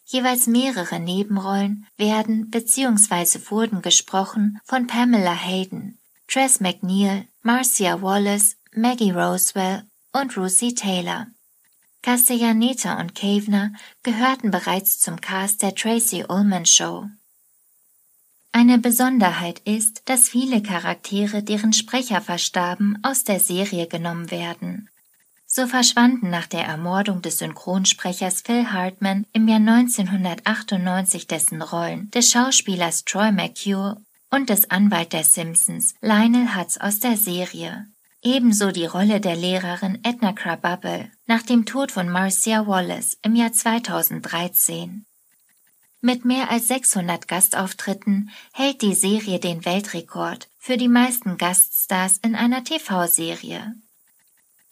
Jeweils 0.07 0.47
mehrere 0.47 0.99
Nebenrollen 0.99 1.87
werden 1.99 2.50
bzw. 2.50 3.50
wurden 3.50 3.83
gesprochen 3.83 4.59
von 4.64 4.87
Pamela 4.87 5.35
Hayden, 5.35 5.99
Tress 6.26 6.61
McNeil, 6.61 7.28
Marcia 7.42 8.00
Wallace, 8.00 8.57
Maggie 8.75 9.11
Roswell 9.11 9.85
und 10.12 10.35
Lucy 10.37 10.75
Taylor. 10.75 11.27
Castellaneta 12.03 13.00
und 13.00 13.15
Kavener 13.15 13.73
gehörten 14.03 14.50
bereits 14.50 15.00
zum 15.00 15.21
Cast 15.21 15.62
der 15.62 15.75
Tracy 15.75 16.25
Ullman 16.29 16.67
Show. 16.67 17.07
Eine 18.53 18.79
Besonderheit 18.79 19.61
ist, 19.61 20.03
dass 20.09 20.29
viele 20.29 20.62
Charaktere, 20.62 21.43
deren 21.43 21.73
Sprecher 21.73 22.21
verstarben, 22.21 22.99
aus 23.03 23.25
der 23.25 23.41
Serie 23.41 23.87
genommen 23.87 24.31
werden. 24.31 24.88
So 25.47 25.67
verschwanden 25.67 26.31
nach 26.31 26.47
der 26.47 26.65
Ermordung 26.65 27.23
des 27.23 27.38
Synchronsprechers 27.38 28.43
Phil 28.43 28.71
Hartman 28.71 29.27
im 29.33 29.49
Jahr 29.49 29.61
1998 29.61 31.27
dessen 31.27 31.62
Rollen 31.62 32.11
des 32.11 32.31
Schauspielers 32.31 33.05
Troy 33.05 33.33
McHugh 33.33 33.97
und 34.31 34.50
des 34.50 34.71
Anwalt 34.71 35.12
der 35.12 35.25
Simpsons 35.25 35.95
Lionel 36.00 36.55
Hutz 36.55 36.77
aus 36.77 37.00
der 37.00 37.17
Serie. 37.17 37.87
Ebenso 38.22 38.72
die 38.72 38.87
Rolle 38.87 39.20
der 39.20 39.37
Lehrerin 39.37 40.00
Edna 40.02 40.32
Krabappel 40.32 41.10
nach 41.26 41.42
dem 41.42 41.66
Tod 41.66 41.92
von 41.92 42.08
Marcia 42.08 42.66
Wallace 42.66 43.16
im 43.22 43.37
Jahr 43.37 43.52
2013. 43.52 45.06
Mit 46.00 46.25
mehr 46.25 46.50
als 46.50 46.66
600 46.68 47.28
Gastauftritten 47.28 48.30
hält 48.52 48.82
die 48.82 48.94
Serie 48.94 49.38
den 49.38 49.64
Weltrekord 49.64 50.48
für 50.58 50.76
die 50.76 50.88
meisten 50.88 51.38
Gaststars 51.38 52.18
in 52.18 52.34
einer 52.34 52.64
TV-Serie. 52.64 53.75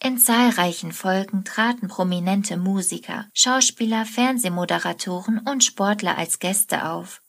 In 0.03 0.17
zahlreichen 0.17 0.91
Folgen 0.91 1.45
traten 1.45 1.87
prominente 1.87 2.57
Musiker, 2.57 3.27
Schauspieler, 3.33 4.05
Fernsehmoderatoren 4.05 5.39
und 5.39 5.63
Sportler 5.63 6.17
als 6.17 6.39
Gäste 6.39 6.85
auf. 6.85 7.21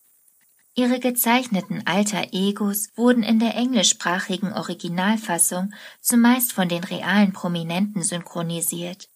Ihre 0.79 1.01
gezeichneten 1.01 1.85
Alter 1.89 2.29
Egos 2.31 2.91
wurden 2.95 3.25
in 3.25 3.41
der 3.41 3.57
englischsprachigen 3.57 4.53
Originalfassung 4.53 5.75
zumeist 6.01 6.53
von 6.53 6.69
den 6.69 6.85
realen 6.85 7.33
Prominenten 7.33 8.05
synchronisiert. 8.05 9.09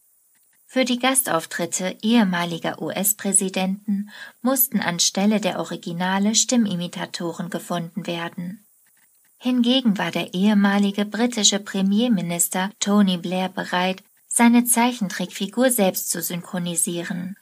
Für 0.67 0.85
die 0.85 0.99
Gastauftritte 0.99 1.97
ehemaliger 2.03 2.83
US-Präsidenten 2.83 4.11
mussten 4.41 4.81
anstelle 4.81 5.41
der 5.41 5.61
Originale 5.61 6.35
Stimmimitatoren 6.35 7.49
gefunden 7.49 8.09
werden. 8.09 8.67
Hingegen 9.39 9.99
war 9.99 10.11
der 10.11 10.35
ehemalige 10.35 11.05
britische 11.05 11.61
Premierminister 11.61 12.73
Tony 12.81 13.19
Blair 13.19 13.49
bereit, 13.49 14.03
seine 14.27 14.65
Zeichentrickfigur 14.65 15.71
selbst 15.71 16.11
zu 16.11 16.23
synchronisieren 16.23 17.37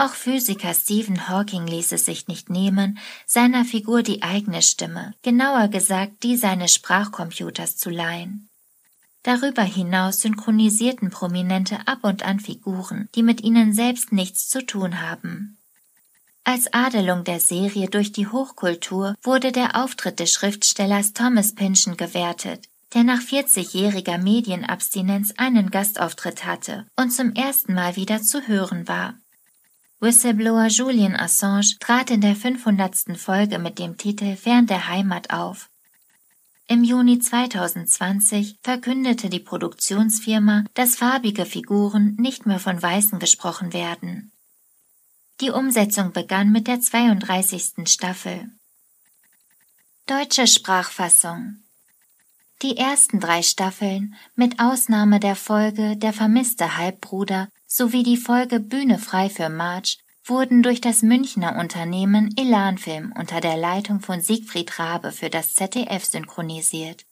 Auch 0.00 0.14
Physiker 0.14 0.74
Stephen 0.74 1.28
Hawking 1.28 1.66
ließ 1.66 1.90
es 1.90 2.04
sich 2.04 2.28
nicht 2.28 2.50
nehmen, 2.50 3.00
seiner 3.26 3.64
Figur 3.64 4.04
die 4.04 4.22
eigene 4.22 4.62
Stimme, 4.62 5.12
genauer 5.22 5.66
gesagt 5.66 6.22
die 6.22 6.36
seines 6.36 6.72
Sprachcomputers 6.72 7.76
zu 7.76 7.90
leihen. 7.90 8.48
Darüber 9.24 9.62
hinaus 9.62 10.20
synchronisierten 10.20 11.10
Prominente 11.10 11.80
ab 11.88 11.98
und 12.02 12.22
an 12.22 12.38
Figuren, 12.38 13.08
die 13.16 13.24
mit 13.24 13.42
ihnen 13.42 13.72
selbst 13.72 14.12
nichts 14.12 14.48
zu 14.48 14.64
tun 14.64 15.02
haben. 15.02 15.58
Als 16.44 16.72
Adelung 16.72 17.24
der 17.24 17.40
Serie 17.40 17.88
durch 17.88 18.12
die 18.12 18.28
Hochkultur 18.28 19.16
wurde 19.22 19.50
der 19.50 19.74
Auftritt 19.82 20.20
des 20.20 20.32
Schriftstellers 20.32 21.12
Thomas 21.12 21.56
Pynchon 21.56 21.96
gewertet, 21.96 22.68
der 22.94 23.02
nach 23.02 23.20
40-jähriger 23.20 24.18
Medienabstinenz 24.18 25.34
einen 25.36 25.72
Gastauftritt 25.72 26.46
hatte 26.46 26.86
und 26.94 27.10
zum 27.10 27.34
ersten 27.34 27.74
Mal 27.74 27.96
wieder 27.96 28.22
zu 28.22 28.46
hören 28.46 28.86
war. 28.86 29.14
Whistleblower 30.00 30.68
Julian 30.68 31.16
Assange 31.16 31.76
trat 31.80 32.10
in 32.10 32.20
der 32.20 32.36
500. 32.36 33.18
Folge 33.18 33.58
mit 33.58 33.80
dem 33.80 33.96
Titel 33.96 34.36
Fern 34.36 34.68
der 34.68 34.86
Heimat 34.86 35.30
auf. 35.30 35.70
Im 36.68 36.84
Juni 36.84 37.18
2020 37.18 38.58
verkündete 38.62 39.28
die 39.28 39.40
Produktionsfirma, 39.40 40.64
dass 40.74 40.94
farbige 40.94 41.44
Figuren 41.46 42.14
nicht 42.16 42.46
mehr 42.46 42.60
von 42.60 42.80
Weißen 42.80 43.18
gesprochen 43.18 43.72
werden. 43.72 44.30
Die 45.40 45.50
Umsetzung 45.50 46.12
begann 46.12 46.52
mit 46.52 46.68
der 46.68 46.80
32. 46.80 47.88
Staffel. 47.88 48.52
Deutsche 50.06 50.46
Sprachfassung 50.46 51.64
Die 52.62 52.76
ersten 52.76 53.18
drei 53.18 53.42
Staffeln, 53.42 54.14
mit 54.36 54.60
Ausnahme 54.60 55.18
der 55.18 55.34
Folge 55.34 55.96
Der 55.96 56.12
vermisste 56.12 56.76
Halbbruder, 56.76 57.48
sowie 57.68 58.02
die 58.02 58.16
Folge 58.16 58.58
Bühne 58.58 58.98
frei 58.98 59.28
für 59.28 59.50
March 59.50 59.98
wurden 60.24 60.62
durch 60.62 60.80
das 60.80 61.02
Münchner 61.02 61.56
Unternehmen 61.56 62.34
Elanfilm 62.36 63.12
unter 63.16 63.40
der 63.40 63.56
Leitung 63.56 64.00
von 64.00 64.20
Siegfried 64.20 64.78
Rabe 64.78 65.12
für 65.12 65.30
das 65.30 65.54
ZDF 65.54 66.04
synchronisiert. 66.04 67.04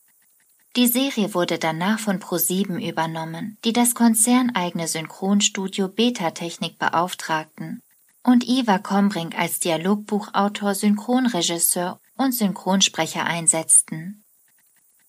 Die 0.76 0.88
Serie 0.88 1.32
wurde 1.32 1.58
danach 1.58 1.98
von 1.98 2.18
ProSieben 2.18 2.80
übernommen, 2.80 3.56
die 3.64 3.72
das 3.72 3.94
konzerneigene 3.94 4.88
Synchronstudio 4.88 5.88
Beta 5.88 6.32
Technik 6.32 6.78
beauftragten 6.78 7.80
und 8.22 8.46
Ivar 8.46 8.80
Kombrink 8.80 9.38
als 9.38 9.60
Dialogbuchautor, 9.60 10.74
Synchronregisseur 10.74 12.00
und 12.16 12.32
Synchronsprecher 12.32 13.24
einsetzten. 13.24 14.24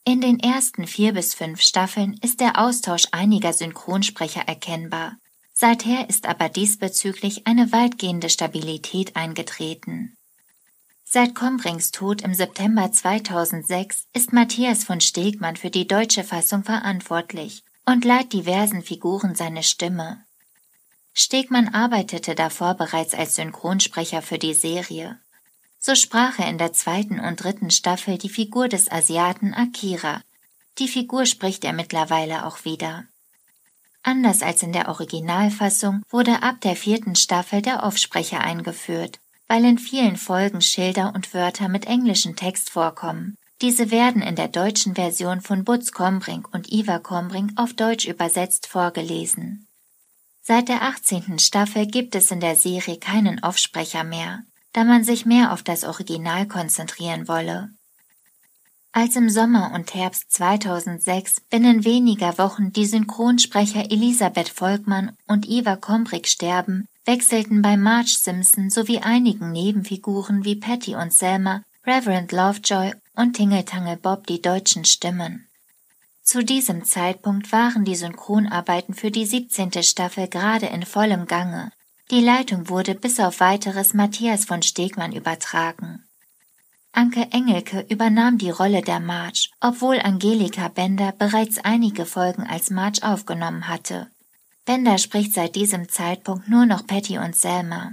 In 0.05 0.21
den 0.21 0.39
ersten 0.39 0.87
vier 0.87 1.13
bis 1.13 1.33
fünf 1.33 1.61
Staffeln 1.61 2.17
ist 2.21 2.39
der 2.39 2.59
Austausch 2.59 3.07
einiger 3.11 3.51
Synchronsprecher 3.51 4.47
erkennbar, 4.47 5.17
Seither 5.59 6.07
ist 6.07 6.27
aber 6.27 6.49
diesbezüglich 6.49 7.47
eine 7.47 7.71
weitgehende 7.71 8.29
Stabilität 8.29 9.15
eingetreten. 9.15 10.15
Seit 11.03 11.33
Kombrings 11.33 11.89
Tod 11.89 12.21
im 12.21 12.35
September 12.35 12.91
2006 12.91 14.05
ist 14.13 14.33
Matthias 14.33 14.83
von 14.83 15.01
Stegmann 15.01 15.55
für 15.55 15.71
die 15.71 15.87
deutsche 15.87 16.23
Fassung 16.23 16.63
verantwortlich 16.63 17.63
und 17.87 18.05
leiht 18.05 18.33
diversen 18.33 18.83
Figuren 18.83 19.33
seine 19.33 19.63
Stimme. 19.63 20.23
Stegmann 21.15 21.69
arbeitete 21.69 22.35
davor 22.35 22.75
bereits 22.75 23.15
als 23.15 23.33
Synchronsprecher 23.33 24.21
für 24.21 24.37
die 24.37 24.53
Serie. 24.53 25.19
So 25.79 25.95
sprach 25.95 26.37
er 26.37 26.49
in 26.49 26.59
der 26.59 26.73
zweiten 26.73 27.19
und 27.19 27.43
dritten 27.43 27.71
Staffel 27.71 28.19
die 28.19 28.29
Figur 28.29 28.67
des 28.67 28.91
Asiaten 28.91 29.55
Akira. 29.55 30.21
Die 30.77 30.87
Figur 30.87 31.25
spricht 31.25 31.65
er 31.65 31.73
mittlerweile 31.73 32.45
auch 32.45 32.63
wieder. 32.63 33.05
Anders 34.07 34.41
als 34.41 34.63
in 34.63 34.71
der 34.71 34.87
Originalfassung 34.87 36.01
wurde 36.09 36.41
ab 36.41 36.61
der 36.61 36.77
vierten 36.77 37.13
Staffel 37.17 37.61
der 37.61 37.83
Offsprecher 37.83 38.39
eingeführt, 38.39 39.19
weil 39.49 39.65
in 39.65 39.77
vielen 39.77 40.15
Folgen 40.15 40.61
Schilder 40.61 41.11
und 41.13 41.33
Wörter 41.33 41.67
mit 41.67 41.87
englischem 41.87 42.37
Text 42.37 42.69
vorkommen. 42.69 43.35
Diese 43.61 43.91
werden 43.91 44.21
in 44.21 44.37
der 44.37 44.47
deutschen 44.47 44.95
Version 44.95 45.41
von 45.41 45.65
Butz 45.65 45.91
Kombrink 45.91 46.47
und 46.53 46.71
Iva 46.71 46.99
Kombrink 46.99 47.51
auf 47.57 47.73
Deutsch 47.73 48.07
übersetzt 48.07 48.67
vorgelesen. 48.67 49.67
Seit 50.41 50.69
der 50.69 50.83
18. 50.83 51.37
Staffel 51.39 51.85
gibt 51.85 52.15
es 52.15 52.31
in 52.31 52.39
der 52.39 52.55
Serie 52.55 52.95
keinen 52.99 53.43
Offsprecher 53.43 54.05
mehr, 54.05 54.43
da 54.71 54.85
man 54.85 55.03
sich 55.03 55.25
mehr 55.25 55.51
auf 55.51 55.63
das 55.63 55.83
Original 55.83 56.47
konzentrieren 56.47 57.27
wolle. 57.27 57.71
Als 58.99 59.15
im 59.15 59.29
Sommer 59.29 59.73
und 59.75 59.93
Herbst 59.93 60.31
2006 60.31 61.41
binnen 61.51 61.85
weniger 61.85 62.39
Wochen 62.39 62.73
die 62.73 62.87
Synchronsprecher 62.87 63.91
Elisabeth 63.91 64.49
Volkmann 64.49 65.15
und 65.27 65.47
Eva 65.47 65.75
Kombrick 65.75 66.27
sterben, 66.27 66.87
wechselten 67.05 67.61
bei 67.61 67.77
Marge 67.77 68.15
Simpson 68.19 68.71
sowie 68.71 68.97
einigen 68.97 69.51
Nebenfiguren 69.51 70.45
wie 70.45 70.55
Patty 70.55 70.95
und 70.95 71.13
Selma, 71.13 71.61
Reverend 71.85 72.31
Lovejoy 72.31 72.93
und 73.15 73.33
Tingeltangel 73.33 73.97
Bob 73.97 74.25
die 74.25 74.41
deutschen 74.41 74.83
Stimmen. 74.83 75.47
Zu 76.23 76.43
diesem 76.43 76.83
Zeitpunkt 76.83 77.51
waren 77.51 77.85
die 77.85 77.95
Synchronarbeiten 77.95 78.95
für 78.95 79.11
die 79.11 79.27
17. 79.27 79.83
Staffel 79.83 80.27
gerade 80.27 80.65
in 80.65 80.83
vollem 80.87 81.27
Gange. 81.27 81.71
Die 82.09 82.21
Leitung 82.21 82.67
wurde 82.67 82.95
bis 82.95 83.19
auf 83.19 83.41
weiteres 83.41 83.93
Matthias 83.93 84.45
von 84.45 84.63
Stegmann 84.63 85.11
übertragen. 85.11 86.06
Anke 86.97 87.27
Engelke 87.31 87.85
übernahm 87.89 88.39
die 88.39 88.49
Rolle 88.49 88.81
der 88.81 88.99
Marge, 88.99 89.49
obwohl 89.61 89.99
Angelika 89.99 90.67
Bender 90.67 91.11
bereits 91.11 91.59
einige 91.59 92.07
Folgen 92.07 92.41
als 92.41 92.71
Marge 92.71 93.03
aufgenommen 93.03 93.67
hatte. 93.67 94.09
Bender 94.65 94.97
spricht 94.97 95.31
seit 95.35 95.55
diesem 95.55 95.89
Zeitpunkt 95.89 96.49
nur 96.49 96.65
noch 96.65 96.87
Patty 96.87 97.19
und 97.19 97.35
Selma. 97.35 97.91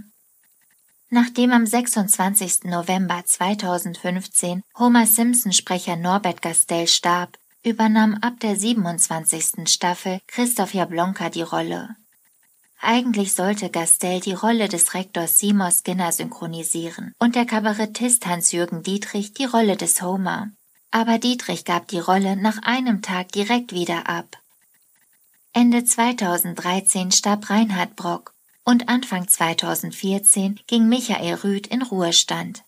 Nachdem 1.10 1.52
am 1.52 1.66
26. 1.66 2.64
November 2.64 3.22
2015 3.26 4.62
Homer 4.78 5.04
Simpson 5.04 5.52
Sprecher 5.52 5.96
Norbert 5.96 6.40
Gastel 6.40 6.86
starb, 6.86 7.36
übernahm 7.62 8.14
ab 8.22 8.40
der 8.40 8.56
27. 8.56 9.68
Staffel 9.68 10.20
Christoph 10.28 10.72
Jablonka 10.72 11.28
die 11.28 11.42
Rolle. 11.42 11.94
Eigentlich 12.86 13.32
sollte 13.32 13.70
Gastel 13.70 14.20
die 14.20 14.34
Rolle 14.34 14.68
des 14.68 14.92
Rektors 14.92 15.38
Seymour 15.38 15.70
Skinner 15.70 16.12
synchronisieren 16.12 17.14
und 17.18 17.34
der 17.34 17.46
Kabarettist 17.46 18.26
Hans-Jürgen 18.26 18.82
Dietrich 18.82 19.32
die 19.32 19.46
Rolle 19.46 19.78
des 19.78 20.02
Homer. 20.02 20.50
Aber 20.90 21.16
Dietrich 21.16 21.64
gab 21.64 21.88
die 21.88 21.98
Rolle 21.98 22.36
nach 22.36 22.58
einem 22.62 23.00
Tag 23.00 23.32
direkt 23.32 23.72
wieder 23.72 24.06
ab. 24.06 24.36
Ende 25.54 25.84
2013 25.84 27.10
starb 27.10 27.48
Reinhard 27.48 27.96
Brock 27.96 28.34
und 28.64 28.90
Anfang 28.90 29.28
2014 29.28 30.60
ging 30.66 30.86
Michael 30.86 31.36
Rüth 31.36 31.66
in 31.66 31.80
Ruhestand. 31.80 32.64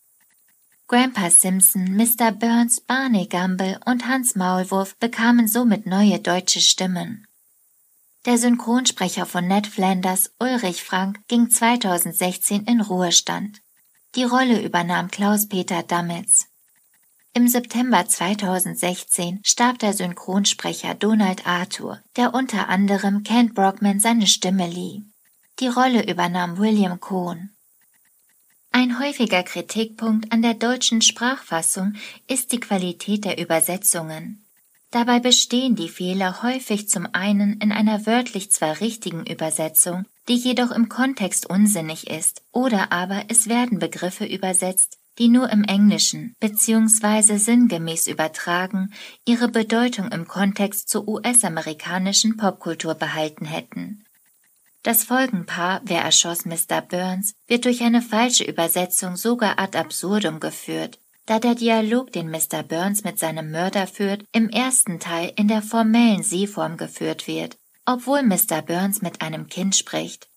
Grandpa 0.89 1.29
Simpson, 1.29 1.95
Mr. 1.95 2.33
Burns, 2.33 2.81
Barney 2.81 3.27
Gumble 3.27 3.79
und 3.85 4.09
Hans 4.09 4.35
Maulwurf 4.35 4.97
bekamen 4.97 5.47
somit 5.47 5.85
neue 5.85 6.21
deutsche 6.21 6.63
Stimmen. 6.63 7.26
Der 8.27 8.39
Synchronsprecher 8.39 9.25
von 9.25 9.47
Ned 9.47 9.69
Flanders, 9.69 10.33
Ulrich 10.41 10.83
Frank, 10.83 11.21
ging 11.29 11.49
2016 11.49 12.65
in 12.65 12.81
Ruhestand. 12.81 13.63
Die 14.17 14.25
Rolle 14.25 14.61
übernahm 14.63 15.13
Klaus-Peter 15.13 15.85
Dammitz. 15.85 16.49
Im 17.35 17.47
September 17.47 18.05
2016 18.05 19.43
starb 19.45 19.79
der 19.79 19.93
Synchronsprecher 19.93 20.97
Donald 20.97 21.47
Arthur, 21.47 22.03
der 22.17 22.35
unter 22.35 22.69
anderem 22.69 23.23
Kent 23.23 23.55
Brockman 23.55 24.01
seine 24.01 24.27
Stimme 24.27 24.67
lieh. 24.67 25.05
Die 25.61 25.69
Rolle 25.69 26.11
übernahm 26.11 26.59
William 26.59 26.99
Cohn. 26.99 27.51
Ein 28.73 28.99
häufiger 28.99 29.45
Kritikpunkt 29.45 30.33
an 30.33 30.43
der 30.43 30.55
deutschen 30.55 31.01
Sprachfassung 31.01 31.95
ist 32.27 32.51
die 32.51 32.59
Qualität 32.59 33.25
der 33.25 33.39
Übersetzungen. 33.39 34.46
Dabei 34.97 35.21
bestehen 35.21 35.77
die 35.77 35.91
Fehler 35.91 36.43
häufig 36.43 36.89
zum 36.89 37.07
einen 37.13 37.61
in 37.61 37.71
einer 37.71 38.07
wörtlich 38.07 38.51
zwar 38.51 38.81
richtigen 38.81 39.27
Übersetzung, 39.27 40.07
die 40.27 40.37
jedoch 40.37 40.71
im 40.71 40.89
Kontext 40.89 41.45
unsinnig 41.45 42.07
ist, 42.09 42.41
oder 42.51 42.93
aber 42.93 43.25
es 43.29 43.47
werden 43.47 43.79
Begriffe 43.79 44.25
übersetzt, 44.25 44.97
die 45.19 45.29
nur 45.29 45.51
im 45.51 45.65
Englischen 45.65 46.35
bzw. 46.41 47.37
sinngemäß 47.37 48.07
übertragen 48.07 48.91
ihre 49.27 49.49
Bedeutung 49.49 50.11
im 50.13 50.27
Kontext 50.27 50.89
zur 50.89 51.07
US-amerikanischen 51.07 52.39
Popkultur 52.39 52.95
behalten 52.95 53.45
hätten. 53.45 54.03
Das 54.83 55.05
Folgenpaar 55.05 55.83
Wer 55.85 56.01
erschoss 56.01 56.47
Mr. 56.47 56.81
Burns 56.81 57.35
wird 57.47 57.67
durch 57.67 57.83
eine 57.83 58.01
falsche 58.01 58.45
Übersetzung 58.45 59.17
sogar 59.17 59.59
ad 59.59 59.77
absurdum 59.77 60.41
geführt 60.41 60.99
da 61.27 61.41
der 61.41 61.57
Dialog, 61.57 62.13
den 62.13 62.31
Mr. 62.31 62.63
Burns 62.63 63.05
mit 63.05 63.19
seinem 63.19 63.51
Mörder 63.51 63.87
führt, 63.87 64.25
im 64.33 64.49
ersten 64.49 65.01
Teil 65.01 65.33
in 65.37 65.49
der 65.49 65.61
formellen 65.61 66.23
Sie-Form 66.23 66.77
geführt 66.77 67.27
wird, 67.27 67.57
obwohl 67.85 68.23
Mr. 68.23 68.63
Burns 68.63 69.03
mit 69.03 69.21
einem 69.21 69.49
Kind 69.49 69.77
spricht. 69.77 70.29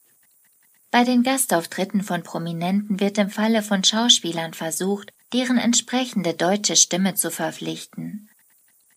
Bei 0.91 1.03
den 1.03 1.21
Gastauftritten 1.21 2.01
von 2.01 2.23
Prominenten 2.23 2.99
wird 2.99 3.19
im 3.19 3.29
Falle 3.29 3.61
von 3.61 3.83
Schauspielern 3.83 4.55
versucht, 4.55 5.13
deren 5.33 5.59
entsprechende 5.59 6.33
deutsche 6.33 6.75
Stimme 6.75 7.13
zu 7.13 7.29
verpflichten. 7.29 8.27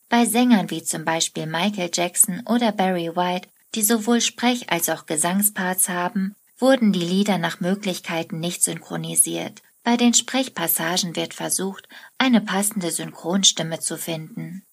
Bei 0.08 0.24
Sängern 0.24 0.70
wie 0.70 0.82
zum 0.82 1.04
Beispiel 1.04 1.46
Michael 1.46 1.90
Jackson 1.92 2.42
oder 2.46 2.72
Barry 2.72 3.14
White, 3.14 3.48
die 3.74 3.82
sowohl 3.82 4.22
Sprech- 4.22 4.70
als 4.70 4.88
auch 4.88 5.04
Gesangsparts 5.04 5.90
haben, 5.90 6.34
wurden 6.58 6.92
die 6.92 7.00
Lieder 7.00 7.36
nach 7.36 7.60
Möglichkeiten 7.60 8.40
nicht 8.40 8.62
synchronisiert. 8.62 9.62
Bei 9.84 9.96
den 9.96 10.14
Sprechpassagen 10.14 11.16
wird 11.16 11.34
versucht, 11.34 11.88
eine 12.18 12.40
passende 12.40 12.90
Synchronstimme 12.90 13.80
zu 13.80 13.96
finden. 13.98 14.64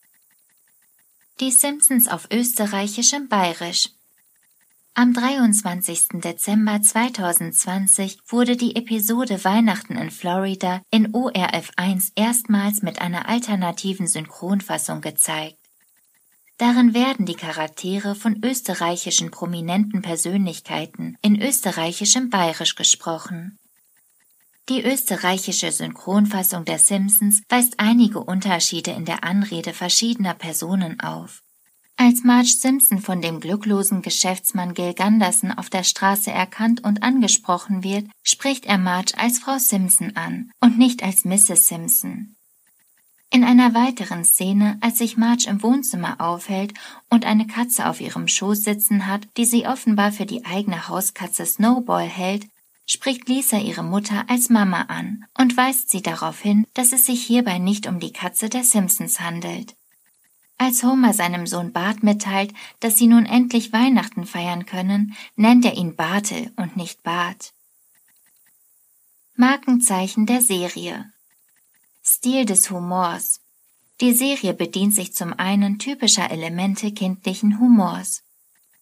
Die 1.40 1.52
Simpsons 1.52 2.08
auf 2.08 2.28
österreichischem 2.32 3.28
Bayerisch 3.28 3.90
am 5.02 5.14
23. 5.14 6.22
Dezember 6.22 6.82
2020 6.82 8.20
wurde 8.28 8.58
die 8.58 8.76
Episode 8.76 9.46
Weihnachten 9.46 9.96
in 9.96 10.12
Florida 10.12 10.82
in 10.92 11.16
ORF 11.16 11.72
1 11.78 12.12
erstmals 12.16 12.82
mit 12.82 13.00
einer 13.00 13.30
alternativen 13.30 14.08
Synchronfassung 14.08 15.00
gezeigt. 15.00 15.58
Darin 16.58 16.94
werden 16.94 17.26
die 17.26 17.36
Charaktere 17.36 18.14
von 18.14 18.44
österreichischen 18.44 19.32
prominenten 19.32 20.02
Persönlichkeiten 20.02 21.18
in 21.22 21.42
österreichischem 21.42 22.30
Bayerisch 22.30 22.76
gesprochen. 22.76 23.58
Die 24.70 24.84
österreichische 24.84 25.72
Synchronfassung 25.72 26.64
der 26.64 26.78
Simpsons 26.78 27.42
weist 27.50 27.80
einige 27.80 28.20
Unterschiede 28.20 28.92
in 28.92 29.04
der 29.04 29.24
Anrede 29.24 29.74
verschiedener 29.74 30.36
Personen 30.36 31.00
auf. 31.00 31.42
Als 31.98 32.24
Marge 32.24 32.50
Simpson 32.50 33.00
von 33.00 33.20
dem 33.20 33.40
glücklosen 33.40 34.04
Geschäftsmann 34.04 34.76
Gil 34.76 34.94
Gunderson 34.94 35.52
auf 35.52 35.72
der 35.72 35.84
Straße 35.84 36.30
erkannt 36.30 36.84
und 36.84 37.02
angesprochen 37.02 37.84
wird, 37.84 38.06
spricht 38.22 38.68
er 38.68 38.78
Marge 38.78 39.18
als 39.18 39.40
Frau 39.40 39.58
Simpson 39.58 40.16
an 40.16 40.52
und 40.62 40.78
nicht 40.78 41.02
als 41.02 41.26
Mrs. 41.26 41.68
Simpson. 41.68 42.36
In 43.32 43.44
einer 43.44 43.74
weiteren 43.74 44.24
Szene, 44.24 44.78
als 44.82 45.00
sich 45.00 45.18
Marge 45.18 45.48
im 45.50 45.64
Wohnzimmer 45.64 46.22
aufhält 46.22 46.76
und 47.10 47.26
eine 47.26 47.48
Katze 47.48 47.90
auf 47.90 48.02
ihrem 48.02 48.28
Schoß 48.28 48.64
sitzen 48.64 49.08
hat, 49.08 49.28
die 49.36 49.46
sie 49.46 49.66
offenbar 49.66 50.12
für 50.12 50.28
die 50.28 50.46
eigene 50.46 50.88
Hauskatze 50.88 51.46
Snowball 51.46 52.06
hält, 52.06 52.48
spricht 52.90 53.30
Lisa 53.30 53.60
ihre 53.60 53.84
Mutter 53.84 54.26
als 54.30 54.50
Mama 54.50 54.82
an 54.84 55.26
und 55.38 55.56
weist 55.56 55.92
sie 55.92 56.02
darauf 56.02 56.40
hin, 56.40 56.66
dass 56.74 56.92
es 56.92 57.06
sich 57.06 57.24
hierbei 57.24 57.60
nicht 57.60 57.86
um 57.86 58.00
die 58.00 58.12
Katze 58.12 58.50
der 58.50 58.64
Simpsons 58.64 59.20
handelt. 59.20 59.76
Als 60.58 60.84
Homer 60.84 61.14
seinem 61.14 61.46
Sohn 61.46 61.72
Bart 61.72 62.02
mitteilt, 62.02 62.52
dass 62.80 62.98
sie 62.98 63.08
nun 63.08 63.28
endlich 63.28 63.72
Weihnachten 63.72 64.26
feiern 64.26 64.66
können, 64.66 65.16
nennt 65.36 65.64
er 65.66 65.76
ihn 65.76 65.96
Bartel 65.96 66.52
und 66.58 66.76
nicht 66.76 67.04
Bart. 67.04 67.54
Markenzeichen 69.36 70.26
der 70.26 70.42
Serie 70.42 71.14
Stil 72.04 72.46
des 72.46 72.72
Humors 72.72 73.40
Die 74.02 74.14
Serie 74.14 74.56
bedient 74.56 74.96
sich 74.96 75.14
zum 75.14 75.34
einen 75.34 75.78
typischer 75.78 76.32
Elemente 76.32 76.92
kindlichen 76.92 77.60
Humors. 77.60 78.24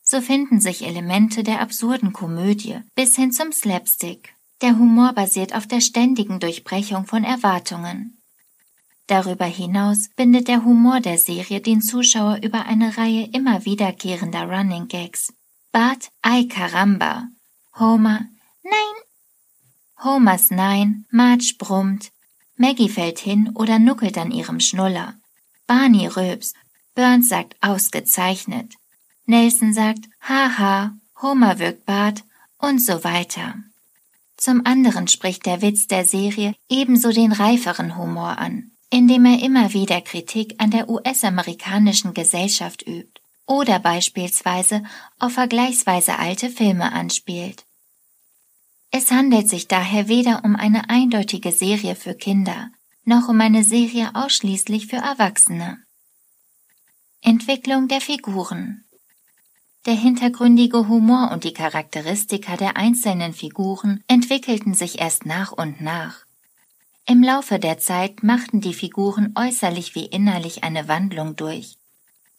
So 0.10 0.22
finden 0.22 0.62
sich 0.62 0.86
Elemente 0.86 1.43
der 1.43 1.60
absurden 1.60 2.13
Komödie 2.13 2.80
bis 2.96 3.17
hin 3.17 3.34
zum 3.34 3.52
Slapstick. 3.52 4.34
Der 4.62 4.80
Humor 4.80 5.12
basiert 5.12 5.54
auf 5.54 5.67
der 5.67 5.82
ständigen 5.82 6.39
Durchbrechung 6.39 7.06
von 7.06 7.26
Erwartungen. 7.26 8.17
Darüber 9.08 9.43
hinaus 9.43 10.08
bindet 10.15 10.48
der 10.48 10.63
Humor 10.63 11.02
der 11.02 11.17
Serie 11.17 11.60
den 11.60 11.82
Zuschauer 11.82 12.39
über 12.41 12.65
eine 12.67 12.98
Reihe 12.98 13.28
immer 13.34 13.65
wiederkehrender 13.65 14.43
Running 14.50 14.88
Gags. 14.88 15.34
Bart, 15.74 16.10
ay 16.22 16.48
caramba. 16.48 17.28
Homer, 17.78 18.30
nein. 18.63 18.96
Homers 20.02 20.52
Nein, 20.52 21.06
Marge 21.12 21.56
brummt. 21.60 22.13
Maggie 22.56 22.88
fällt 22.88 23.20
hin 23.20 23.52
oder 23.56 23.78
nuckelt 23.78 24.17
an 24.17 24.32
ihrem 24.32 24.62
Schnuller. 24.62 25.15
Barney 25.65 26.08
rülpst. 26.08 26.56
Burns 26.96 27.28
sagt 27.28 27.58
ausgezeichnet. 27.60 28.76
Nelson 29.28 29.74
sagt 29.74 30.10
haha. 30.22 30.98
Homer 31.22 31.60
wirkt 31.60 31.86
Bart 31.86 32.24
und 32.58 32.80
so 32.80 33.04
weiter. 33.04 33.56
Zum 34.36 34.66
anderen 34.66 35.08
spricht 35.08 35.46
der 35.46 35.62
Witz 35.62 35.88
der 35.88 36.06
Serie 36.06 36.54
ebenso 36.70 37.12
den 37.12 37.32
reiferen 37.32 37.98
Humor 37.98 38.38
an 38.38 38.72
indem 38.90 39.26
er 39.26 39.42
immer 39.42 39.74
wieder 39.74 40.02
Kritik 40.02 40.56
an 40.60 40.72
der 40.72 40.90
US-amerikanischen 40.90 42.13
Gesellschaft 42.13 42.86
übt 42.88 43.22
oder 43.46 43.80
beispielsweise 43.80 44.84
auf 45.20 45.34
vergleichsweise 45.34 46.18
alte 46.18 46.50
Filme 46.50 46.92
anspielt. 46.92 47.66
Es 48.92 49.12
handelt 49.12 49.50
sich 49.50 49.68
daher 49.68 50.08
weder 50.08 50.44
um 50.46 50.56
eine 50.56 50.90
eindeutige 50.90 51.52
Serie 51.52 51.96
für 51.96 52.13
Kinder, 52.13 52.70
noch 53.04 53.28
um 53.28 53.40
eine 53.42 53.63
Serie 53.63 54.12
ausschließlich 54.16 54.88
für 54.88 54.98
Erwachsene. 54.98 55.78
Entwicklung 57.22 57.88
der 57.88 58.00
Figuren 58.00 58.86
Der 59.86 59.94
hintergründige 59.94 60.88
Humor 60.88 61.32
und 61.32 61.44
die 61.44 61.54
Charakteristika 61.54 62.58
der 62.58 62.76
einzelnen 62.76 63.34
Figuren 63.34 64.04
entwickelten 64.08 64.74
sich 64.74 65.00
erst 65.00 65.26
nach 65.26 65.52
und 65.52 65.80
nach. 65.82 66.26
Im 67.06 67.24
Laufe 67.24 67.58
der 67.58 67.78
Zeit 67.78 68.22
machten 68.22 68.60
die 68.60 68.74
Figuren 68.74 69.34
äußerlich 69.36 69.96
wie 69.96 70.06
innerlich 70.06 70.66
eine 70.66 70.90
Wandlung 70.90 71.38
durch. 71.38 71.78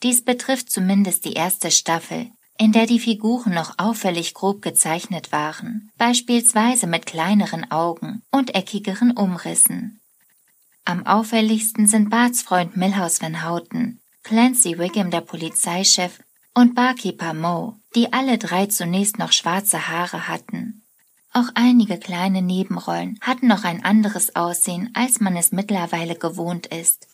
Dies 0.03 0.23
betrifft 0.23 0.71
zumindest 0.71 1.25
die 1.25 1.33
erste 1.33 1.71
Staffel, 1.71 2.31
in 2.59 2.73
der 2.73 2.87
die 2.87 3.01
Figuren 3.01 3.55
noch 3.55 3.79
auffällig 3.79 4.35
grob 4.35 4.61
gezeichnet 4.61 5.33
waren, 5.33 5.91
beispielsweise 5.97 6.87
mit 6.87 7.07
kleineren 7.07 7.71
Augen 7.71 8.23
und 8.31 8.55
eckigeren 8.55 9.13
Umrissen. 9.13 10.01
Am 10.85 11.07
auffälligsten 11.07 11.87
sind 11.87 12.11
Barts 12.11 12.43
Freund 12.43 12.77
Milhouse 12.77 13.23
Van 13.23 13.45
Houten, 13.45 14.01
Clancy 14.23 14.79
Wiggum 14.79 15.11
der 15.11 15.21
Polizeichef 15.21 16.21
und 16.59 16.75
Barkeeper 16.75 17.35
Moe, 17.35 17.77
die 17.95 18.13
alle 18.13 18.37
drei 18.37 18.67
zunächst 18.67 19.17
noch 19.17 19.31
schwarze 19.31 19.87
Haare 19.87 20.27
hatten. 20.27 20.83
Auch 21.33 21.51
einige 21.55 21.99
kleine 21.99 22.43
Nebenrollen 22.43 23.17
hatten 23.21 23.47
noch 23.47 23.63
ein 23.63 23.85
anderes 23.85 24.35
Aussehen, 24.35 24.91
als 24.93 25.21
man 25.21 25.37
es 25.37 25.53
mittlerweile 25.53 26.17
gewohnt 26.17 26.67
ist. 26.67 27.07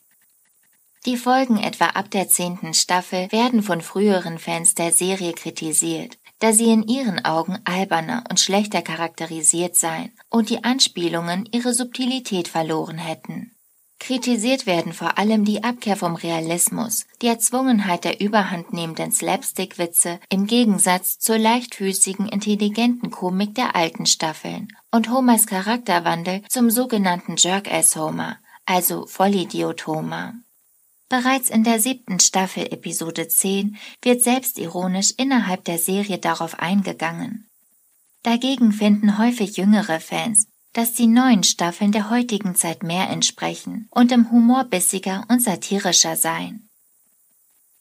Die 1.04 1.18
Folgen 1.18 1.58
etwa 1.58 1.88
ab 1.88 2.10
der 2.10 2.26
zehnten 2.30 2.72
Staffel 2.72 3.30
werden 3.32 3.62
von 3.62 3.82
früheren 3.82 4.38
Fans 4.38 4.74
der 4.76 4.92
Serie 4.92 5.34
kritisiert, 5.34 6.16
da 6.38 6.54
sie 6.54 6.70
in 6.70 6.82
ihren 6.82 7.22
Augen 7.26 7.58
alberner 7.66 8.24
und 8.30 8.40
schlechter 8.40 8.80
charakterisiert 8.80 9.76
seien 9.76 10.10
und 10.30 10.48
die 10.48 10.64
Anspielungen 10.64 11.46
ihre 11.52 11.74
Subtilität 11.74 12.48
verloren 12.48 12.96
hätten. 12.96 13.53
Kritisiert 14.04 14.66
werden 14.66 14.92
vor 14.92 15.16
allem 15.16 15.46
die 15.46 15.64
Abkehr 15.64 15.96
vom 15.96 16.14
Realismus, 16.14 17.06
die 17.22 17.26
Erzwungenheit 17.26 18.04
der 18.04 18.20
überhandnehmenden 18.20 19.12
Slapstick-Witze 19.12 20.20
im 20.28 20.46
Gegensatz 20.46 21.18
zur 21.18 21.38
leichtfüßigen, 21.38 22.28
intelligenten 22.28 23.10
Komik 23.10 23.54
der 23.54 23.74
alten 23.74 24.04
Staffeln 24.04 24.68
und 24.90 25.10
Homers 25.10 25.46
Charakterwandel 25.46 26.42
zum 26.50 26.68
sogenannten 26.68 27.36
Jerk-Ass-Homer, 27.38 28.36
also 28.66 29.06
Vollidiot 29.06 29.86
Homer. 29.86 30.34
Bereits 31.08 31.48
in 31.48 31.64
der 31.64 31.80
siebten 31.80 32.20
Staffel 32.20 32.70
Episode 32.74 33.28
10 33.28 33.78
wird 34.02 34.20
selbstironisch 34.20 35.14
innerhalb 35.16 35.64
der 35.64 35.78
Serie 35.78 36.18
darauf 36.18 36.58
eingegangen. 36.58 37.48
Dagegen 38.22 38.72
finden 38.72 39.16
häufig 39.16 39.56
jüngere 39.56 39.98
Fans, 39.98 40.46
dass 40.74 40.92
die 40.92 41.06
neuen 41.06 41.44
Staffeln 41.44 41.92
der 41.92 42.10
heutigen 42.10 42.54
Zeit 42.54 42.82
mehr 42.82 43.08
entsprechen 43.08 43.88
und 43.90 44.12
im 44.12 44.30
Humor 44.30 44.64
bissiger 44.64 45.24
und 45.28 45.40
satirischer 45.40 46.16
seien. 46.16 46.68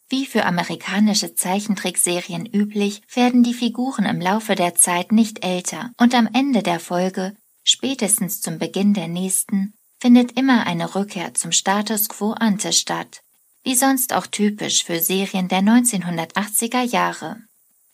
Wie 0.10 0.26
für 0.28 0.46
amerikanische 0.46 1.34
Zeichentrickserien 1.34 2.46
üblich, 2.46 3.02
werden 3.14 3.44
die 3.44 3.56
Figuren 3.56 4.06
im 4.06 4.22
Laufe 4.22 4.54
der 4.54 4.76
Zeit 4.76 5.12
nicht 5.12 5.44
älter 5.44 5.92
und 5.98 6.14
am 6.14 6.30
Ende 6.32 6.62
der 6.62 6.80
Folge, 6.80 7.36
spätestens 7.64 8.40
zum 8.40 8.60
Beginn 8.60 8.94
der 8.94 9.08
nächsten, 9.08 9.74
findet 10.00 10.34
immer 10.34 10.68
eine 10.68 10.94
Rückkehr 10.94 11.34
zum 11.34 11.52
Status 11.52 12.10
quo 12.10 12.34
ante 12.34 12.74
statt, 12.74 13.22
wie 13.64 13.74
sonst 13.74 14.14
auch 14.14 14.28
typisch 14.28 14.84
für 14.84 15.00
Serien 15.00 15.48
der 15.48 15.62
1980er 15.62 16.84
Jahre. 16.84 17.38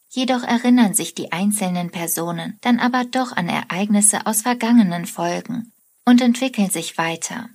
Jedoch 0.10 0.44
erinnern 0.44 0.94
sich 0.94 1.14
die 1.14 1.32
einzelnen 1.32 1.92
Personen 1.92 2.58
dann 2.62 2.80
aber 2.80 3.06
doch 3.06 3.32
an 3.32 3.48
Ereignisse 3.48 4.26
aus 4.26 4.42
vergangenen 4.42 5.06
Folgen 5.06 5.72
und 6.06 6.22
entwickeln 6.22 6.70
sich 6.70 6.98
weiter. 6.98 7.50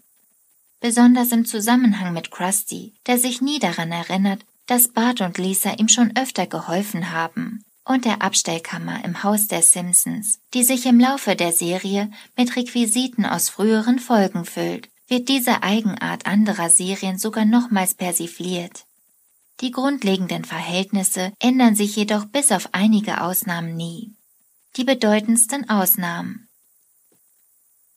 Besonders 0.80 1.32
im 1.32 1.44
Zusammenhang 1.44 2.12
mit 2.12 2.30
Krusty, 2.30 2.94
der 3.06 3.18
sich 3.18 3.40
nie 3.40 3.58
daran 3.58 3.90
erinnert, 3.90 4.44
dass 4.66 4.88
Bart 4.88 5.20
und 5.20 5.38
Lisa 5.38 5.72
ihm 5.74 5.88
schon 5.88 6.16
öfter 6.16 6.46
geholfen 6.46 7.10
haben, 7.10 7.64
und 7.84 8.04
der 8.04 8.22
Abstellkammer 8.22 9.04
im 9.04 9.22
Haus 9.22 9.46
der 9.48 9.62
Simpsons, 9.62 10.40
die 10.54 10.64
sich 10.64 10.86
im 10.86 10.98
Laufe 10.98 11.36
der 11.36 11.52
Serie 11.52 12.10
mit 12.36 12.56
Requisiten 12.56 13.26
aus 13.26 13.50
früheren 13.50 13.98
Folgen 13.98 14.44
füllt, 14.44 14.88
wird 15.06 15.28
diese 15.28 15.62
Eigenart 15.62 16.26
anderer 16.26 16.70
Serien 16.70 17.18
sogar 17.18 17.44
nochmals 17.44 17.94
persifliert. 17.94 18.86
Die 19.60 19.70
grundlegenden 19.70 20.44
Verhältnisse 20.44 21.32
ändern 21.38 21.74
sich 21.76 21.96
jedoch 21.96 22.24
bis 22.24 22.52
auf 22.52 22.68
einige 22.72 23.20
Ausnahmen 23.20 23.76
nie. 23.76 24.14
Die 24.76 24.84
bedeutendsten 24.84 25.68
Ausnahmen. 25.70 26.48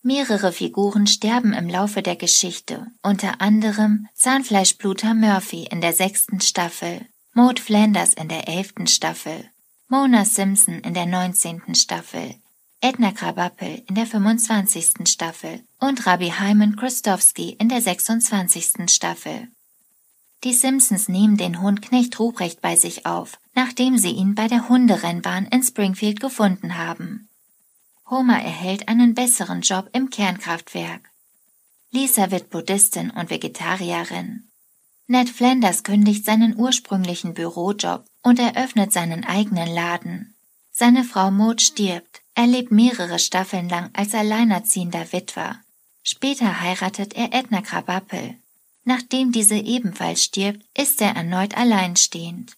Mehrere 0.04 0.54
Figuren 0.54 1.08
sterben 1.08 1.54
im 1.54 1.68
Laufe 1.68 2.02
der 2.02 2.16
Geschichte, 2.16 2.88
unter 3.02 3.42
anderem 3.42 4.08
Zahnfleischbluter 4.14 5.14
Murphy 5.14 5.64
in 5.64 5.82
der 5.82 5.94
sechsten 5.94 6.40
Staffel, 6.40 7.06
Maud 7.34 7.60
Flanders 7.60 8.14
in 8.14 8.30
der 8.30 8.48
elften 8.48 8.88
Staffel, 8.88 9.50
Mona 9.90 10.24
Simpson 10.24 10.80
in 10.80 10.94
der 10.94 11.08
19. 11.08 11.76
Staffel, 11.76 12.36
Edna 12.80 13.12
Krabappel 13.12 13.84
in 13.88 13.96
der 13.96 14.06
25. 14.06 15.08
Staffel 15.08 15.64
und 15.80 16.06
Rabbi 16.06 16.32
Hyman 16.40 16.76
Krostowski 16.76 17.50
in 17.60 17.70
der 17.70 17.82
26. 17.82 18.90
Staffel. 18.90 19.48
Die 20.44 20.54
Simpsons 20.54 21.08
nehmen 21.08 21.38
den 21.38 21.62
Hund 21.62 21.82
Knecht 21.82 22.20
Ruprecht 22.20 22.62
bei 22.62 22.76
sich 22.76 23.06
auf, 23.06 23.40
nachdem 23.56 23.98
sie 23.98 24.12
ihn 24.12 24.36
bei 24.36 24.48
der 24.48 24.70
Hunderennbahn 24.70 25.48
in 25.48 25.64
Springfield 25.64 26.20
gefunden 26.20 26.78
haben. 26.78 27.30
Homer 28.10 28.42
erhält 28.42 28.88
einen 28.88 29.16
besseren 29.16 29.62
Job 29.62 29.90
im 29.94 30.10
Kernkraftwerk. 30.10 31.10
Lisa 31.92 32.32
wird 32.32 32.50
Buddhistin 32.50 33.10
und 33.10 33.30
Vegetarierin. 33.30 34.50
Ned 35.08 35.30
Flanders 35.30 35.84
kündigt 35.84 36.26
seinen 36.26 36.58
ursprünglichen 36.58 37.34
Bürojob 37.34 38.06
und 38.24 38.40
eröffnet 38.40 38.92
seinen 38.94 39.24
eigenen 39.24 39.74
Laden. 39.74 40.36
Seine 40.72 41.04
Frau 41.04 41.32
Maud 41.32 41.62
stirbt. 41.62 42.22
Er 42.36 42.46
lebt 42.46 42.72
mehrere 42.72 43.18
Staffeln 43.18 43.68
lang 43.68 43.90
als 43.94 44.14
alleinerziehender 44.14 45.12
Witwer. 45.12 45.60
Später 46.04 46.62
heiratet 46.62 47.16
er 47.16 47.34
Edna 47.34 47.62
Krabappel. 47.62 48.36
Nachdem 48.88 49.34
diese 49.34 49.56
ebenfalls 49.56 50.24
stirbt, 50.24 50.66
ist 50.74 51.02
er 51.02 51.14
erneut 51.14 51.58
alleinstehend. 51.58 52.54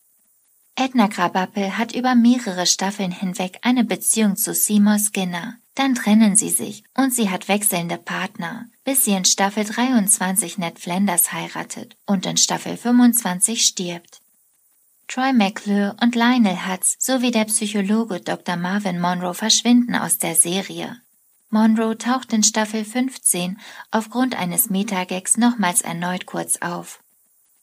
Edna 0.75 1.07
Krabappel 1.07 1.75
hat 1.75 1.95
über 1.95 2.13
mehrere 2.13 2.67
Staffeln 2.67 3.11
hinweg 3.11 3.57
eine 3.63 3.83
Beziehung 3.83 4.35
zu 4.35 4.53
Seymour 4.53 4.99
Skinner. 4.99 5.55
Dann 5.73 5.95
trennen 5.95 6.35
sie 6.35 6.51
sich 6.51 6.83
und 6.95 7.15
sie 7.15 7.31
hat 7.31 7.47
wechselnde 7.47 7.97
Partner, 7.97 8.67
bis 8.83 9.05
sie 9.05 9.13
in 9.13 9.25
Staffel 9.25 9.63
23 9.63 10.59
Ned 10.59 10.77
Flanders 10.77 11.33
heiratet 11.33 11.97
und 12.05 12.27
in 12.27 12.37
Staffel 12.37 12.77
25 12.77 13.65
stirbt. 13.65 14.21
Troy 15.07 15.33
McClure 15.33 15.95
und 15.99 16.13
Lionel 16.13 16.67
Hutz 16.67 16.95
sowie 16.99 17.31
der 17.31 17.45
Psychologe 17.45 18.21
Dr. 18.21 18.55
Marvin 18.55 18.99
Monroe 18.99 19.33
verschwinden 19.33 19.95
aus 19.95 20.19
der 20.19 20.35
Serie. 20.35 21.01
Monroe 21.51 21.97
taucht 21.97 22.33
in 22.33 22.43
Staffel 22.43 22.85
15 22.85 23.59
aufgrund 23.91 24.35
eines 24.35 24.69
Metagags 24.69 25.37
nochmals 25.37 25.81
erneut 25.81 26.25
kurz 26.25 26.57
auf. 26.57 27.01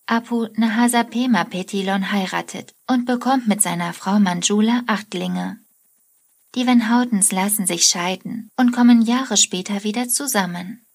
Apu 0.06 0.46
Nahasapema 0.54 1.44
Petilon 1.44 2.12
heiratet 2.12 2.74
und 2.86 3.06
bekommt 3.06 3.48
mit 3.48 3.60
seiner 3.60 3.92
Frau 3.92 4.20
Manjula 4.20 4.82
Achtlinge. 4.86 5.58
Die 6.54 6.66
Van 6.66 6.88
Houtens 6.90 7.32
lassen 7.32 7.66
sich 7.66 7.86
scheiden 7.86 8.50
und 8.56 8.72
kommen 8.72 9.02
Jahre 9.02 9.36
später 9.36 9.82
wieder 9.82 10.08
zusammen. 10.08 10.86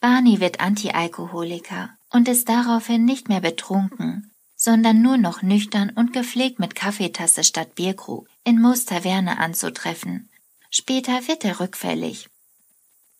Barney 0.00 0.40
wird 0.40 0.60
Antialkoholiker 0.60 1.90
und 2.10 2.28
ist 2.28 2.48
daraufhin 2.48 3.04
nicht 3.04 3.28
mehr 3.28 3.42
betrunken, 3.42 4.30
sondern 4.56 5.02
nur 5.02 5.18
noch 5.18 5.42
nüchtern 5.42 5.90
und 5.90 6.14
gepflegt 6.14 6.58
mit 6.58 6.74
Kaffeetasse 6.74 7.44
statt 7.44 7.74
Bierkrug 7.74 8.26
in 8.44 8.60
Moos 8.60 8.86
Taverne 8.86 9.38
anzutreffen. 9.38 10.29
Später 10.70 11.26
wird 11.28 11.44
er 11.44 11.60
rückfällig. 11.60 12.28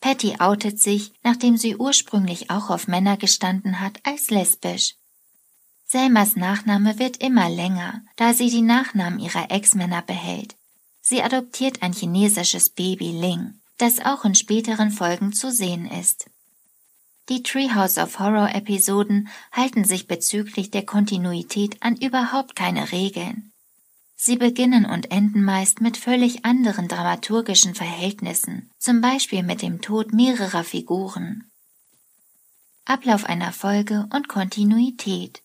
Patty 0.00 0.36
outet 0.38 0.80
sich, 0.80 1.12
nachdem 1.22 1.56
sie 1.56 1.76
ursprünglich 1.76 2.50
auch 2.50 2.70
auf 2.70 2.88
Männer 2.88 3.16
gestanden 3.16 3.80
hat, 3.80 4.00
als 4.04 4.30
lesbisch. 4.30 4.94
Selmas 5.84 6.36
Nachname 6.36 6.98
wird 6.98 7.16
immer 7.16 7.50
länger, 7.50 8.02
da 8.16 8.32
sie 8.32 8.48
die 8.48 8.62
Nachnamen 8.62 9.18
ihrer 9.18 9.50
Ex-Männer 9.50 10.02
behält. 10.02 10.56
Sie 11.00 11.22
adoptiert 11.22 11.82
ein 11.82 11.92
chinesisches 11.92 12.70
Baby 12.70 13.10
Ling, 13.10 13.60
das 13.78 13.98
auch 13.98 14.24
in 14.24 14.36
späteren 14.36 14.92
Folgen 14.92 15.32
zu 15.32 15.50
sehen 15.50 15.90
ist. 15.90 16.30
Die 17.28 17.42
Treehouse 17.42 17.98
of 17.98 18.18
Horror 18.18 18.54
Episoden 18.54 19.28
halten 19.52 19.84
sich 19.84 20.06
bezüglich 20.06 20.70
der 20.70 20.86
Kontinuität 20.86 21.82
an 21.82 21.96
überhaupt 21.96 22.54
keine 22.54 22.92
Regeln. 22.92 23.49
Sie 24.22 24.36
beginnen 24.36 24.84
und 24.84 25.10
enden 25.10 25.42
meist 25.42 25.80
mit 25.80 25.96
völlig 25.96 26.44
anderen 26.44 26.88
dramaturgischen 26.88 27.74
Verhältnissen, 27.74 28.70
zum 28.78 29.00
Beispiel 29.00 29.42
mit 29.42 29.62
dem 29.62 29.80
Tod 29.80 30.12
mehrerer 30.12 30.62
Figuren. 30.62 31.50
Ablauf 32.84 33.24
einer 33.24 33.50
Folge 33.50 34.06
und 34.12 34.28
Kontinuität. 34.28 35.42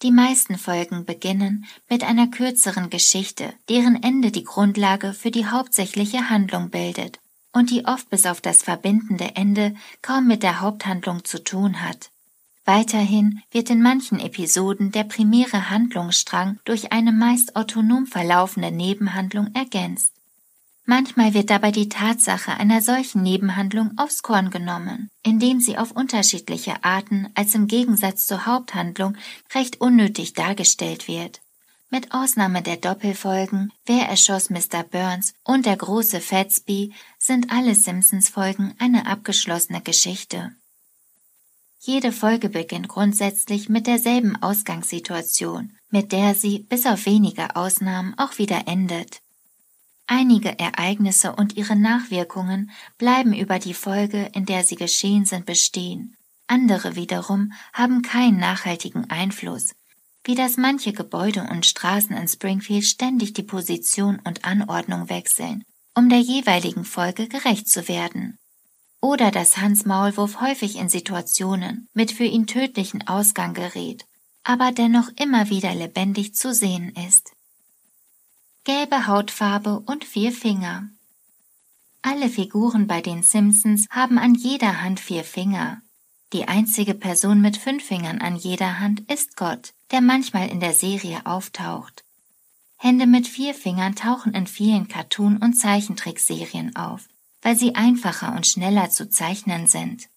Die 0.00 0.10
meisten 0.10 0.56
Folgen 0.56 1.04
beginnen 1.04 1.66
mit 1.90 2.02
einer 2.02 2.28
kürzeren 2.28 2.88
Geschichte, 2.88 3.52
deren 3.68 4.02
Ende 4.02 4.30
die 4.30 4.44
Grundlage 4.44 5.12
für 5.12 5.30
die 5.30 5.44
hauptsächliche 5.44 6.30
Handlung 6.30 6.70
bildet 6.70 7.20
und 7.52 7.68
die 7.68 7.84
oft 7.84 8.08
bis 8.08 8.24
auf 8.24 8.40
das 8.40 8.62
verbindende 8.62 9.36
Ende 9.36 9.74
kaum 10.00 10.26
mit 10.26 10.42
der 10.42 10.62
Haupthandlung 10.62 11.26
zu 11.26 11.44
tun 11.44 11.82
hat. 11.82 12.11
Weiterhin 12.64 13.42
wird 13.50 13.70
in 13.70 13.82
manchen 13.82 14.20
Episoden 14.20 14.92
der 14.92 15.04
primäre 15.04 15.70
Handlungsstrang 15.70 16.60
durch 16.64 16.92
eine 16.92 17.12
meist 17.12 17.56
autonom 17.56 18.06
verlaufende 18.06 18.70
Nebenhandlung 18.70 19.52
ergänzt. 19.54 20.12
Manchmal 20.84 21.32
wird 21.34 21.50
dabei 21.50 21.70
die 21.70 21.88
Tatsache 21.88 22.52
einer 22.54 22.80
solchen 22.80 23.22
Nebenhandlung 23.22 23.92
aufs 23.96 24.22
Korn 24.22 24.50
genommen, 24.50 25.10
indem 25.22 25.60
sie 25.60 25.78
auf 25.78 25.92
unterschiedliche 25.92 26.82
Arten 26.82 27.28
als 27.34 27.54
im 27.54 27.68
Gegensatz 27.68 28.26
zur 28.26 28.46
Haupthandlung 28.46 29.16
recht 29.54 29.80
unnötig 29.80 30.34
dargestellt 30.34 31.06
wird. 31.06 31.40
Mit 31.88 32.12
Ausnahme 32.12 32.62
der 32.62 32.78
Doppelfolgen 32.78 33.72
Wer 33.86 34.08
erschoss 34.08 34.50
Mr. 34.50 34.82
Burns 34.82 35.34
und 35.44 35.66
der 35.66 35.76
große 35.76 36.20
Fatsby 36.20 36.94
sind 37.18 37.52
alle 37.52 37.74
Simpsons-Folgen 37.74 38.74
eine 38.78 39.06
abgeschlossene 39.06 39.82
Geschichte. 39.82 40.52
Jede 41.84 42.12
Folge 42.12 42.48
beginnt 42.48 42.86
grundsätzlich 42.86 43.68
mit 43.68 43.88
derselben 43.88 44.40
Ausgangssituation, 44.40 45.72
mit 45.90 46.12
der 46.12 46.36
sie, 46.36 46.60
bis 46.60 46.86
auf 46.86 47.06
wenige 47.06 47.56
Ausnahmen, 47.56 48.16
auch 48.18 48.38
wieder 48.38 48.68
endet. 48.68 49.20
Einige 50.06 50.56
Ereignisse 50.60 51.34
und 51.34 51.56
ihre 51.56 51.74
Nachwirkungen 51.74 52.70
bleiben 52.98 53.34
über 53.34 53.58
die 53.58 53.74
Folge, 53.74 54.30
in 54.32 54.46
der 54.46 54.62
sie 54.62 54.76
geschehen 54.76 55.24
sind, 55.24 55.44
bestehen. 55.44 56.16
Andere 56.46 56.94
wiederum 56.94 57.52
haben 57.72 58.02
keinen 58.02 58.38
nachhaltigen 58.38 59.10
Einfluss, 59.10 59.74
wie 60.22 60.36
dass 60.36 60.56
manche 60.56 60.92
Gebäude 60.92 61.48
und 61.50 61.66
Straßen 61.66 62.16
in 62.16 62.28
Springfield 62.28 62.84
ständig 62.84 63.32
die 63.32 63.42
Position 63.42 64.20
und 64.22 64.44
Anordnung 64.44 65.08
wechseln, 65.08 65.64
um 65.96 66.08
der 66.08 66.20
jeweiligen 66.20 66.84
Folge 66.84 67.26
gerecht 67.26 67.68
zu 67.68 67.88
werden. 67.88 68.38
Oder 69.02 69.30
dass 69.30 69.58
Hans 69.58 69.84
Maulwurf 69.84 70.40
häufig 70.40 70.76
in 70.76 70.88
Situationen 70.88 71.90
mit 71.92 72.10
für 72.10 72.24
ihn 72.24 72.46
tödlichen 72.46 73.06
Ausgang 73.06 73.52
gerät, 73.52 74.06
aber 74.42 74.72
dennoch 74.72 75.10
immer 75.16 75.50
wieder 75.50 75.74
lebendig 75.74 76.34
zu 76.34 76.54
sehen 76.54 76.94
ist 77.08 77.32
gelbe 78.64 79.08
Hautfarbe 79.08 79.80
und 79.80 80.04
vier 80.04 80.30
Finger. 80.30 80.88
Alle 82.00 82.28
Figuren 82.28 82.86
bei 82.86 83.00
den 83.00 83.24
Simpsons 83.24 83.88
haben 83.90 84.18
an 84.18 84.34
jeder 84.34 84.82
Hand 84.82 85.00
vier 85.00 85.24
Finger. 85.24 85.82
Die 86.32 86.46
einzige 86.46 86.94
Person 86.94 87.40
mit 87.40 87.56
fünf 87.56 87.84
Fingern 87.84 88.20
an 88.20 88.36
jeder 88.36 88.78
Hand 88.78 89.00
ist 89.10 89.36
Gott, 89.36 89.74
der 89.90 90.00
manchmal 90.00 90.48
in 90.48 90.60
der 90.60 90.74
Serie 90.74 91.26
auftaucht. 91.26 92.04
Hände 92.76 93.06
mit 93.06 93.26
vier 93.26 93.52
Fingern 93.52 93.96
tauchen 93.96 94.32
in 94.32 94.46
vielen 94.46 94.86
Cartoon- 94.86 95.38
und 95.38 95.54
Zeichentrickserien 95.54 96.76
auf, 96.76 97.08
weil 97.42 97.56
sie 97.56 97.74
einfacher 97.74 98.34
und 98.34 98.46
schneller 98.46 98.88
zu 98.90 99.10
zeichnen 99.10 99.66
sind. 99.66 100.08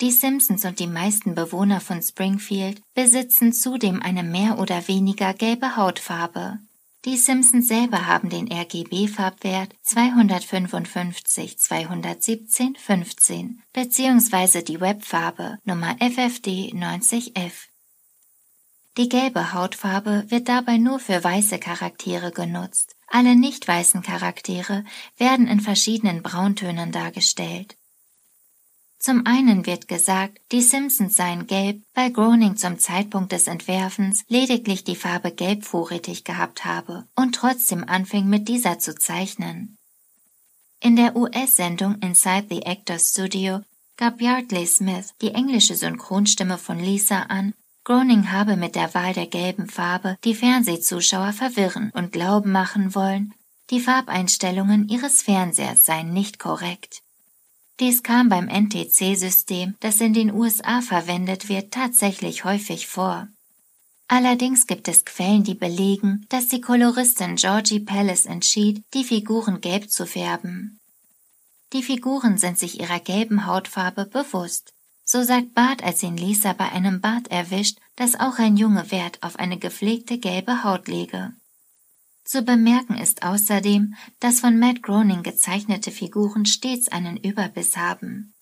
Die 0.00 0.10
Simpsons 0.10 0.64
und 0.64 0.80
die 0.80 0.86
meisten 0.86 1.34
Bewohner 1.34 1.80
von 1.80 2.00
Springfield 2.00 2.80
besitzen 2.94 3.52
zudem 3.52 4.00
eine 4.00 4.22
mehr 4.22 4.58
oder 4.58 4.88
weniger 4.88 5.34
gelbe 5.34 5.76
Hautfarbe. 5.76 6.58
Die 7.04 7.16
Simpsons 7.16 7.68
selber 7.68 8.06
haben 8.06 8.30
den 8.30 8.50
RGB-Farbwert 8.50 9.74
255 9.82 11.58
217 11.58 12.76
15 12.76 13.62
bzw. 13.72 14.62
die 14.62 14.80
Webfarbe 14.80 15.58
Nummer 15.64 15.96
FFD 15.98 16.72
90F. 16.74 17.52
Die 18.96 19.08
gelbe 19.08 19.52
Hautfarbe 19.54 20.24
wird 20.28 20.48
dabei 20.48 20.76
nur 20.76 20.98
für 20.98 21.22
weiße 21.22 21.58
Charaktere 21.58 22.32
genutzt. 22.32 22.96
Alle 23.10 23.34
nicht 23.34 23.66
weißen 23.66 24.02
Charaktere 24.02 24.84
werden 25.16 25.48
in 25.48 25.60
verschiedenen 25.60 26.22
Brauntönen 26.22 26.92
dargestellt. 26.92 27.76
Zum 29.00 29.26
einen 29.26 29.66
wird 29.66 29.88
gesagt, 29.88 30.40
die 30.52 30.62
Simpsons 30.62 31.16
seien 31.16 31.46
gelb, 31.46 31.82
weil 31.94 32.12
Groening 32.12 32.56
zum 32.56 32.78
Zeitpunkt 32.78 33.32
des 33.32 33.48
Entwerfens 33.48 34.24
lediglich 34.28 34.84
die 34.84 34.94
Farbe 34.94 35.32
gelb 35.32 35.64
vorrätig 35.64 36.22
gehabt 36.22 36.64
habe 36.64 37.08
und 37.16 37.34
trotzdem 37.34 37.82
anfing 37.84 38.28
mit 38.28 38.46
dieser 38.46 38.78
zu 38.78 38.94
zeichnen. 38.94 39.76
In 40.80 40.96
der 40.96 41.16
US-Sendung 41.16 41.96
Inside 42.00 42.46
the 42.48 42.62
Actors 42.62 43.10
Studio 43.10 43.60
gab 43.96 44.20
Yardley 44.20 44.66
Smith, 44.66 45.14
die 45.20 45.32
englische 45.32 45.74
Synchronstimme 45.74 46.58
von 46.58 46.78
Lisa, 46.78 47.22
an, 47.22 47.54
Groening 47.84 48.30
habe 48.30 48.56
mit 48.56 48.74
der 48.74 48.94
Wahl 48.94 49.14
der 49.14 49.26
gelben 49.26 49.68
Farbe 49.68 50.18
die 50.24 50.34
Fernsehzuschauer 50.34 51.32
verwirren 51.32 51.90
und 51.94 52.12
glauben 52.12 52.52
machen 52.52 52.94
wollen, 52.94 53.34
die 53.70 53.80
Farbeinstellungen 53.80 54.88
ihres 54.88 55.22
Fernsehers 55.22 55.86
seien 55.86 56.12
nicht 56.12 56.38
korrekt. 56.38 57.02
Dies 57.78 58.02
kam 58.02 58.28
beim 58.28 58.48
NTC-System, 58.48 59.76
das 59.80 60.00
in 60.02 60.12
den 60.12 60.32
USA 60.32 60.82
verwendet 60.82 61.48
wird, 61.48 61.72
tatsächlich 61.72 62.44
häufig 62.44 62.86
vor. 62.86 63.28
Allerdings 64.08 64.66
gibt 64.66 64.88
es 64.88 65.04
Quellen, 65.04 65.44
die 65.44 65.54
belegen, 65.54 66.26
dass 66.28 66.48
die 66.48 66.60
Koloristin 66.60 67.36
Georgie 67.36 67.80
Palace 67.80 68.26
entschied, 68.26 68.82
die 68.92 69.04
Figuren 69.04 69.60
gelb 69.60 69.88
zu 69.88 70.04
färben. 70.04 70.80
Die 71.72 71.82
Figuren 71.82 72.36
sind 72.36 72.58
sich 72.58 72.80
ihrer 72.80 72.98
gelben 72.98 73.46
Hautfarbe 73.46 74.04
bewusst. 74.04 74.74
So 75.12 75.24
sagt 75.24 75.54
Bart, 75.54 75.82
als 75.82 76.04
ihn 76.04 76.16
Lisa 76.16 76.52
bei 76.52 76.70
einem 76.70 77.00
Bad 77.00 77.26
erwischt, 77.32 77.80
dass 77.96 78.20
auch 78.20 78.38
ein 78.38 78.56
Junge 78.56 78.92
Wert 78.92 79.20
auf 79.24 79.40
eine 79.40 79.58
gepflegte 79.58 80.18
gelbe 80.18 80.62
Haut 80.62 80.86
lege. 80.86 81.32
Zu 82.22 82.42
bemerken 82.42 82.96
ist 82.96 83.24
außerdem, 83.24 83.96
dass 84.20 84.38
von 84.38 84.60
Matt 84.60 84.84
Groening 84.84 85.24
gezeichnete 85.24 85.90
Figuren 85.90 86.46
stets 86.46 86.86
einen 86.90 87.16
Überbiss 87.16 87.76
haben. 87.76 88.34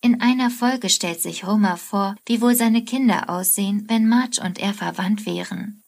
In 0.00 0.22
einer 0.22 0.48
Folge 0.48 0.88
stellt 0.88 1.20
sich 1.20 1.44
Homer 1.44 1.76
vor, 1.76 2.16
wie 2.24 2.40
wohl 2.40 2.54
seine 2.54 2.82
Kinder 2.82 3.28
aussehen, 3.28 3.84
wenn 3.88 4.08
Marge 4.08 4.40
und 4.42 4.58
er 4.58 4.72
verwandt 4.72 5.26
wären. 5.26 5.82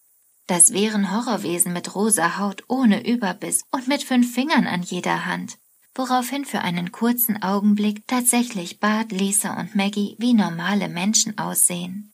Das 0.47 0.75
wären 0.75 1.13
Horrorwesen 1.13 1.73
mit 1.73 1.95
rosa 1.95 2.37
Haut 2.37 2.65
ohne 2.69 3.09
Überbiss 3.09 3.63
und 3.71 3.89
mit 3.89 4.03
fünf 4.03 4.35
Fingern 4.35 4.67
an 4.67 4.83
jeder 4.83 5.25
Hand 5.25 5.57
woraufhin 5.95 6.45
für 6.45 6.61
einen 6.61 6.93
kurzen 6.93 7.43
Augenblick 7.43 8.07
tatsächlich 8.07 8.81
Bart, 8.81 9.13
Lisa 9.13 9.59
und 9.59 9.75
Maggie 9.75 10.17
wie 10.19 10.35
normale 10.35 10.89
Menschen 10.89 11.39
aussehen. 11.39 12.13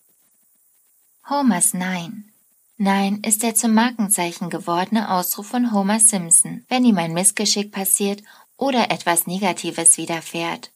Homers 1.28 1.74
Nein. 1.74 2.32
Nein 2.78 3.22
ist 3.24 3.42
der 3.42 3.54
zum 3.54 3.74
Markenzeichen 3.74 4.50
gewordene 4.50 5.10
Ausruf 5.10 5.46
von 5.46 5.72
Homer 5.72 5.98
Simpson, 5.98 6.64
wenn 6.68 6.84
ihm 6.84 6.98
ein 6.98 7.14
Missgeschick 7.14 7.72
passiert 7.72 8.22
oder 8.56 8.90
etwas 8.90 9.26
Negatives 9.26 9.96
widerfährt. 9.96 10.70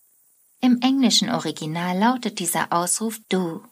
Im 0.61 0.81
englischen 0.83 1.31
Original 1.31 1.99
lautet 1.99 2.39
dieser 2.39 2.73
Ausruf 2.73 3.21
du. 3.29 3.63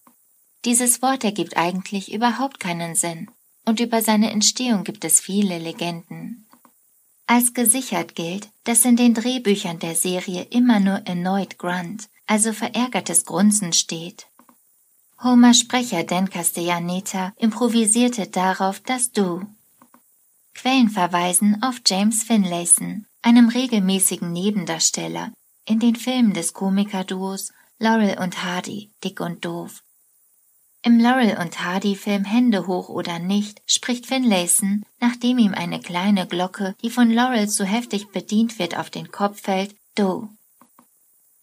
Dieses 0.64 1.02
Wort 1.02 1.24
ergibt 1.24 1.56
eigentlich 1.56 2.12
überhaupt 2.12 2.60
keinen 2.60 2.94
Sinn, 2.94 3.30
und 3.64 3.80
über 3.80 4.02
seine 4.02 4.30
Entstehung 4.30 4.84
gibt 4.84 5.04
es 5.04 5.20
viele 5.20 5.58
Legenden. 5.58 6.47
Als 7.30 7.52
gesichert 7.52 8.14
gilt, 8.14 8.48
dass 8.64 8.86
in 8.86 8.96
den 8.96 9.12
Drehbüchern 9.12 9.78
der 9.78 9.94
Serie 9.94 10.44
immer 10.44 10.80
nur 10.80 11.06
erneut 11.06 11.58
Grunt, 11.58 12.08
also 12.26 12.54
verärgertes 12.54 13.26
Grunzen 13.26 13.74
steht. 13.74 14.26
Homers 15.22 15.58
Sprecher 15.58 16.04
Dan 16.04 16.30
Castellaneta 16.30 17.34
improvisierte 17.36 18.28
darauf 18.28 18.80
das 18.80 19.12
Du. 19.12 19.42
Quellen 20.54 20.88
verweisen 20.88 21.62
auf 21.62 21.82
James 21.86 22.22
Finlayson, 22.22 23.04
einem 23.20 23.50
regelmäßigen 23.50 24.32
Nebendarsteller 24.32 25.30
in 25.66 25.80
den 25.80 25.96
Filmen 25.96 26.32
des 26.32 26.54
Komikerduos 26.54 27.52
Laurel 27.78 28.18
und 28.18 28.42
Hardy, 28.42 28.90
Dick 29.04 29.20
und 29.20 29.44
Doof 29.44 29.82
im 30.88 30.98
Laurel 30.98 31.36
und 31.38 31.62
Hardy 31.62 31.96
Film 31.96 32.24
Hände 32.24 32.66
hoch 32.66 32.88
oder 32.88 33.18
nicht 33.18 33.60
spricht 33.66 34.06
Finlayson, 34.06 34.86
nachdem 35.00 35.36
ihm 35.36 35.52
eine 35.52 35.80
kleine 35.80 36.26
Glocke, 36.26 36.74
die 36.82 36.88
von 36.88 37.10
Laurel 37.10 37.46
zu 37.46 37.66
heftig 37.66 38.08
bedient 38.08 38.58
wird, 38.58 38.78
auf 38.78 38.88
den 38.88 39.12
Kopf 39.12 39.42
fällt, 39.42 39.76
Do. 39.94 40.30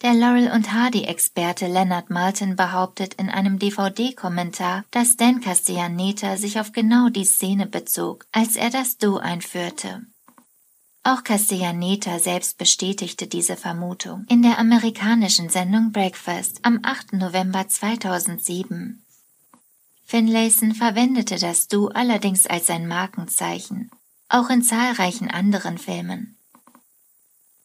Der 0.01 0.15
Laurel 0.15 0.49
und 0.51 0.73
Hardy 0.73 1.03
Experte 1.03 1.67
Leonard 1.67 2.09
Malton 2.09 2.55
behauptet 2.55 3.13
in 3.13 3.29
einem 3.29 3.59
DVD-Kommentar, 3.59 4.83
dass 4.89 5.15
Dan 5.15 5.41
Castellaneta 5.41 6.37
sich 6.37 6.59
auf 6.59 6.71
genau 6.71 7.09
die 7.09 7.25
Szene 7.25 7.67
bezog, 7.67 8.25
als 8.31 8.55
er 8.55 8.71
das 8.71 8.97
Do 8.97 9.17
einführte. 9.17 10.07
Auch 11.03 11.23
Castellaneta 11.23 12.17
selbst 12.17 12.57
bestätigte 12.57 13.27
diese 13.27 13.57
Vermutung 13.57 14.25
in 14.27 14.41
der 14.41 14.57
amerikanischen 14.57 15.49
Sendung 15.49 15.91
Breakfast 15.91 16.61
am 16.63 16.79
8. 16.81 17.13
November 17.13 17.67
2007. 17.67 19.04
Finlayson 20.05 20.75
verwendete 20.75 21.39
das 21.39 21.67
Du 21.67 21.87
allerdings 21.89 22.45
als 22.45 22.67
sein 22.67 22.87
Markenzeichen, 22.87 23.89
auch 24.29 24.51
in 24.51 24.61
zahlreichen 24.61 25.31
anderen 25.31 25.79
Filmen. 25.79 26.37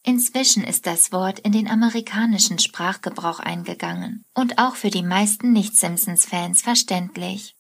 Inzwischen 0.03 0.65
ist 0.65 0.87
das 0.87 1.13
Wort 1.13 1.39
in 1.41 1.53
den 1.53 1.69
amerikanischen 1.69 2.59
Sprachgebrauch 2.59 3.41
eingegangen 3.41 4.25
und 4.35 4.59
auch 4.59 4.75
für 4.75 4.89
die 4.89 5.03
meisten 5.03 5.53
Nicht-Simpsons-Fans 5.53 6.63
verständlich. 6.63 7.55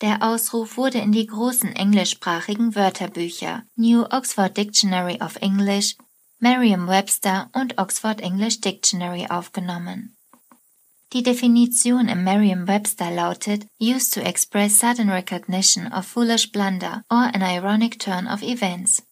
Der 0.00 0.22
Ausruf 0.22 0.78
wurde 0.78 0.98
in 0.98 1.12
die 1.12 1.26
großen 1.26 1.76
englischsprachigen 1.76 2.74
Wörterbücher 2.74 3.64
New 3.76 4.04
Oxford 4.04 4.56
Dictionary 4.56 5.20
of 5.20 5.36
English, 5.36 5.96
Merriam-Webster 6.38 7.50
und 7.52 7.76
Oxford 7.78 8.22
English 8.22 8.62
Dictionary 8.62 9.26
aufgenommen. 9.28 10.15
Die 11.16 11.22
Definition 11.22 12.08
im 12.08 12.24
Merriam-Webster 12.24 13.10
lautet 13.10 13.66
used 13.80 14.12
to 14.12 14.20
express 14.20 14.78
sudden 14.78 15.08
recognition 15.08 15.90
of 15.90 16.04
foolish 16.04 16.52
blunder 16.52 17.04
or 17.08 17.34
an 17.34 17.40
ironic 17.40 17.98
turn 17.98 18.26
of 18.26 18.42
events. 18.42 19.02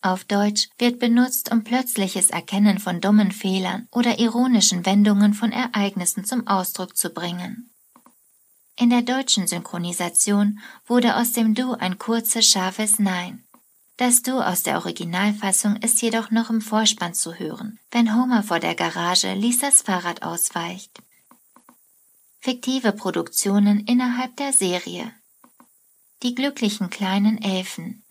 Auf 0.00 0.24
Deutsch 0.24 0.70
wird 0.78 0.98
benutzt, 0.98 1.52
um 1.52 1.62
plötzliches 1.62 2.30
Erkennen 2.30 2.78
von 2.78 3.02
dummen 3.02 3.30
Fehlern 3.30 3.86
oder 3.92 4.18
ironischen 4.18 4.86
Wendungen 4.86 5.34
von 5.34 5.52
Ereignissen 5.52 6.24
zum 6.24 6.46
Ausdruck 6.46 6.96
zu 6.96 7.10
bringen. 7.10 7.70
In 8.78 8.88
der 8.88 9.02
deutschen 9.02 9.46
Synchronisation 9.46 10.60
wurde 10.86 11.14
aus 11.16 11.32
dem 11.32 11.54
Du 11.54 11.74
ein 11.74 11.98
kurzes, 11.98 12.48
scharfes 12.48 12.98
Nein. 12.98 13.44
Das 13.98 14.22
Du 14.22 14.40
aus 14.40 14.62
der 14.62 14.78
Originalfassung 14.78 15.76
ist 15.76 16.00
jedoch 16.00 16.30
noch 16.30 16.48
im 16.48 16.62
Vorspann 16.62 17.12
zu 17.12 17.34
hören, 17.34 17.78
wenn 17.90 18.16
Homer 18.16 18.42
vor 18.42 18.60
der 18.60 18.74
Garage 18.74 19.34
Lisas 19.34 19.82
Fahrrad 19.82 20.22
ausweicht 20.22 21.02
fiktive 22.42 22.92
Produktionen 22.92 23.80
innerhalb 23.80 24.34
der 24.36 24.54
Serie. 24.54 25.12
Die 26.22 26.34
glücklichen 26.34 26.88
kleinen 26.88 27.42
Elfen. 27.42 28.02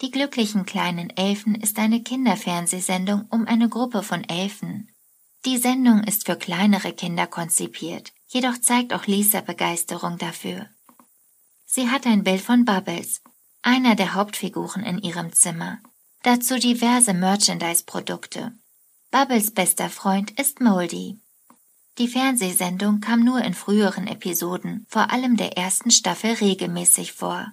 Die 0.00 0.10
glücklichen 0.10 0.64
kleinen 0.64 1.10
Elfen 1.10 1.54
ist 1.54 1.78
eine 1.78 2.02
Kinderfernsehsendung 2.02 3.26
um 3.30 3.46
eine 3.46 3.68
Gruppe 3.68 4.02
von 4.02 4.24
Elfen. 4.24 4.90
Die 5.44 5.58
Sendung 5.58 6.02
ist 6.04 6.24
für 6.24 6.36
kleinere 6.36 6.94
Kinder 6.94 7.26
konzipiert, 7.26 8.12
jedoch 8.26 8.58
zeigt 8.58 8.94
auch 8.94 9.06
Lisa 9.06 9.42
Begeisterung 9.42 10.16
dafür. 10.16 10.68
Sie 11.66 11.90
hat 11.90 12.06
ein 12.06 12.24
Bild 12.24 12.40
von 12.40 12.64
Bubbles, 12.64 13.20
einer 13.60 13.96
der 13.96 14.14
Hauptfiguren 14.14 14.82
in 14.82 14.98
ihrem 14.98 15.32
Zimmer. 15.32 15.78
Dazu 16.22 16.58
diverse 16.58 17.12
Merchandise-Produkte. 17.12 18.52
Bubbles 19.10 19.50
bester 19.50 19.90
Freund 19.90 20.30
ist 20.38 20.60
Moldy. 20.60 21.21
Die 21.98 22.08
Fernsehsendung 22.08 23.00
kam 23.00 23.22
nur 23.22 23.42
in 23.42 23.52
früheren 23.52 24.06
Episoden, 24.06 24.86
vor 24.88 25.10
allem 25.10 25.36
der 25.36 25.58
ersten 25.58 25.90
Staffel, 25.90 26.32
regelmäßig 26.32 27.12
vor. 27.12 27.52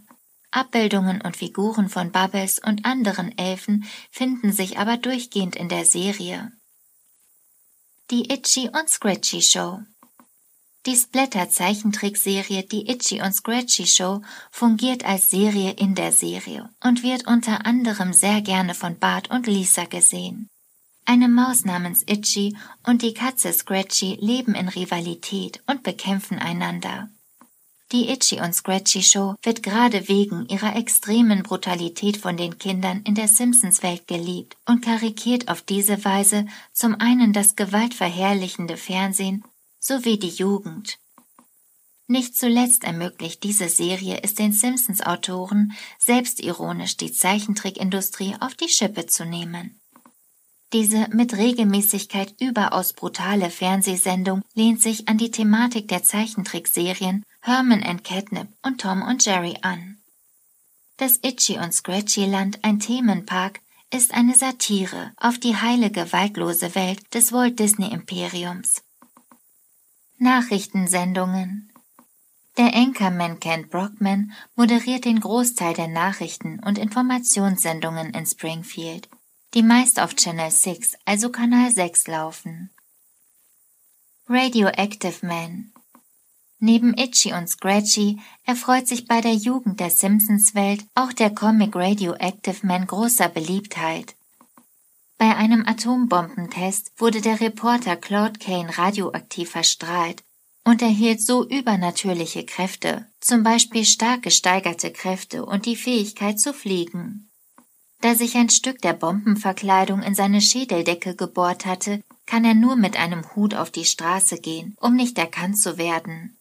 Abbildungen 0.52 1.22
und 1.22 1.38
Figuren 1.38 1.90
von 1.90 2.12
Bubbles 2.12 2.60
und 2.60 2.86
anderen 2.86 3.38
Elfen 3.38 3.86
finden 4.12 4.52
sich 4.52 4.80
aber 4.80 4.98
durchgehend 4.98 5.56
in 5.56 5.70
der 5.70 5.86
Serie. 5.86 6.52
Die 8.10 8.32
Itchy 8.32 8.70
und 8.70 8.90
Scratchy 8.90 9.42
Show 9.42 9.82
Die 10.88 10.96
Splatter-Zeichentrickserie 10.96 12.64
Die 12.64 12.90
Itchy 12.90 13.22
und 13.22 13.34
Scratchy 13.34 13.86
Show 13.86 14.24
fungiert 14.50 15.06
als 15.06 15.30
Serie 15.30 15.74
in 15.74 15.94
der 15.94 16.12
Serie 16.12 16.70
und 16.84 17.04
wird 17.04 17.28
unter 17.28 17.68
anderem 17.68 18.14
sehr 18.14 18.42
gerne 18.42 18.74
von 18.74 18.98
Bart 18.98 19.30
und 19.30 19.46
Lisa 19.46 19.84
gesehen. 19.84 20.48
Eine 21.12 21.28
Maus 21.28 21.66
namens 21.66 22.04
Itchy 22.06 22.56
und 22.86 23.02
die 23.02 23.16
Katze 23.16 23.52
Scratchy 23.52 24.20
leben 24.22 24.54
in 24.54 24.68
Rivalität 24.68 25.60
und 25.66 25.82
bekämpfen 25.82 26.38
einander. 26.38 27.10
Die 27.92 28.10
Itchy 28.10 28.40
und 28.40 28.54
Scratchy 28.54 29.02
Show 29.02 29.34
wird 29.42 29.64
gerade 29.64 30.08
wegen 30.08 30.46
ihrer 30.50 30.76
extremen 30.76 31.42
Brutalität 31.42 32.18
von 32.18 32.38
den 32.38 32.60
Kindern 32.60 33.02
in 33.06 33.16
der 33.16 33.28
Simpsons-Welt 33.28 34.08
geliebt 34.08 34.56
und 34.68 34.86
karikiert 34.86 35.48
auf 35.48 35.64
diese 35.64 36.06
Weise 36.06 36.46
zum 36.74 36.94
einen 37.02 37.34
das 37.34 37.56
gewaltverherrlichende 37.56 38.78
Fernsehen 38.78 39.44
sowie 39.80 40.20
die 40.20 40.30
Jugend. 40.30 41.00
Nicht 42.06 42.38
zuletzt 42.38 42.84
ermöglicht 42.84 43.44
diese 43.44 43.68
Serie 43.68 44.20
es 44.22 44.36
den 44.36 44.54
Simpsons-Autoren, 44.54 45.72
selbstironisch 45.98 46.98
die 46.98 47.12
Zeichentrickindustrie 47.12 48.36
auf 48.40 48.54
die 48.54 48.70
Schippe 48.70 49.08
zu 49.08 49.26
nehmen. 49.26 49.79
Diese 50.72 51.08
mit 51.10 51.36
Regelmäßigkeit 51.36 52.36
überaus 52.40 52.94
brutale 52.94 53.50
Fernsehsendung 53.50 54.44
lehnt 54.54 54.82
sich 54.82 55.08
an 55.08 55.18
die 55.18 55.32
Thematik 55.32 55.88
der 55.88 56.04
Zeichentrickserien 56.04 57.24
Herman 57.42 57.82
and 57.82 58.04
Catnip 58.04 58.50
und 58.62 58.82
Tom 58.82 59.02
und 59.02 59.26
Jerry 59.26 59.58
an. 59.64 59.98
Das 60.98 61.20
Itchy 61.24 61.58
und 61.58 61.74
Scratchy 61.74 62.26
Land, 62.26 62.60
ein 62.64 62.80
Themenpark, 62.80 63.62
ist 63.92 64.14
eine 64.14 64.36
Satire 64.36 65.14
auf 65.18 65.40
die 65.40 65.56
heile 65.56 65.90
gewaltlose 65.90 66.76
Welt 66.76 67.14
des 67.16 67.32
Walt 67.32 67.58
Disney 67.58 67.92
Imperiums. 67.92 68.84
Nachrichtensendungen 70.20 71.72
Der 72.58 72.76
Anchorman 72.76 73.40
Kent 73.40 73.72
Brockman 73.72 74.34
moderiert 74.56 75.06
den 75.06 75.20
Großteil 75.22 75.74
der 75.74 75.88
Nachrichten 75.88 76.60
und 76.60 76.78
Informationssendungen 76.78 78.14
in 78.14 78.26
Springfield 78.28 79.10
die 79.54 79.64
meist 79.64 80.00
auf 80.00 80.16
Channel 80.16 80.52
6, 80.52 80.94
also 81.06 81.30
Kanal 81.30 81.72
6 81.72 82.08
laufen. 82.08 82.70
Radioactive 84.28 85.26
Man 85.26 85.72
Neben 86.60 86.94
Itchy 86.98 87.34
und 87.34 87.50
Scratchy 87.50 88.20
erfreut 88.46 88.88
sich 88.88 89.08
bei 89.08 89.22
der 89.22 89.34
Jugend 89.34 89.80
der 89.80 89.90
Simpsons-Welt 89.90 90.86
auch 90.94 91.14
der 91.14 91.30
Comic 91.34 91.76
Radioactive 91.76 92.68
Man 92.68 92.86
großer 92.86 93.30
Beliebtheit. 93.30 94.16
Bei 95.18 95.36
einem 95.36 95.66
Atombombentest 95.66 96.92
wurde 96.98 97.22
der 97.22 97.40
Reporter 97.40 97.96
Claude 97.96 98.40
Kane 98.40 98.78
radioaktiv 98.78 99.52
verstrahlt 99.52 100.22
und 100.66 100.82
erhielt 100.82 101.22
so 101.22 101.48
übernatürliche 101.48 102.46
Kräfte, 102.46 103.08
zum 103.20 103.44
Beispiel 103.44 103.86
stark 103.86 104.22
gesteigerte 104.24 104.92
Kräfte 104.92 105.46
und 105.46 105.66
die 105.66 105.76
Fähigkeit 105.76 106.40
zu 106.40 106.54
fliegen. 106.54 107.29
Da 108.02 108.16
sich 108.16 108.36
ein 108.36 108.50
Stück 108.50 108.82
der 108.82 108.94
Bombenverkleidung 108.94 110.02
in 110.02 110.16
seine 110.16 110.42
Schädeldecke 110.42 111.16
gebohrt 111.16 111.66
hatte, 111.66 112.02
kann 112.26 112.46
er 112.46 112.54
nur 112.54 112.76
mit 112.76 112.98
einem 112.98 113.36
Hut 113.36 113.56
auf 113.56 113.72
die 113.72 113.86
Straße 113.86 114.40
gehen, 114.40 114.76
um 114.80 114.96
nicht 114.96 115.18
erkannt 115.18 115.58
zu 115.58 115.78
werden. 115.78 116.38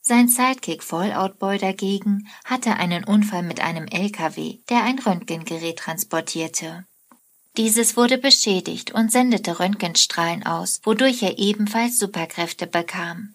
Sein 0.00 0.28
Sidekick 0.28 0.82
Fallout 0.82 1.38
Boy 1.38 1.58
dagegen 1.58 2.26
hatte 2.44 2.76
einen 2.76 3.04
Unfall 3.04 3.42
mit 3.42 3.60
einem 3.60 3.86
LKW, 3.86 4.58
der 4.70 4.82
ein 4.84 4.98
Röntgengerät 4.98 5.78
transportierte. 5.78 6.86
Dieses 7.56 7.96
wurde 7.96 8.18
beschädigt 8.18 8.92
und 8.92 9.12
sendete 9.12 9.60
Röntgenstrahlen 9.60 10.46
aus, 10.46 10.80
wodurch 10.84 11.22
er 11.22 11.38
ebenfalls 11.38 11.98
Superkräfte 11.98 12.66
bekam. 12.66 13.34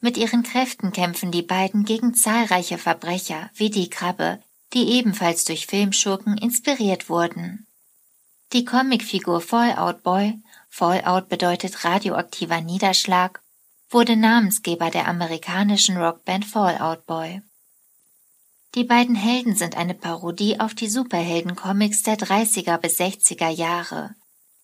Mit 0.00 0.16
ihren 0.16 0.42
Kräften 0.42 0.92
kämpfen 0.92 1.30
die 1.30 1.42
beiden 1.42 1.84
gegen 1.84 2.14
zahlreiche 2.14 2.78
Verbrecher, 2.78 3.50
wie 3.54 3.70
die 3.70 3.90
Krabbe, 3.90 4.40
die 4.72 4.90
ebenfalls 4.92 5.44
durch 5.44 5.66
Filmschurken 5.66 6.38
inspiriert 6.38 7.08
wurden. 7.08 7.66
Die 8.52 8.64
Comicfigur 8.64 9.40
Fallout 9.40 10.02
Boy, 10.02 10.40
Fallout 10.68 11.28
bedeutet 11.28 11.84
radioaktiver 11.84 12.60
Niederschlag, 12.60 13.40
wurde 13.88 14.16
Namensgeber 14.16 14.90
der 14.90 15.08
amerikanischen 15.08 15.96
Rockband 15.96 16.44
Fallout 16.44 17.06
Boy. 17.06 17.42
Die 18.76 18.84
beiden 18.84 19.16
Helden 19.16 19.56
sind 19.56 19.76
eine 19.76 19.94
Parodie 19.94 20.60
auf 20.60 20.74
die 20.74 20.88
Superhelden-Comics 20.88 22.04
der 22.04 22.16
30er 22.16 22.78
bis 22.78 23.00
60er 23.00 23.48
Jahre. 23.48 24.14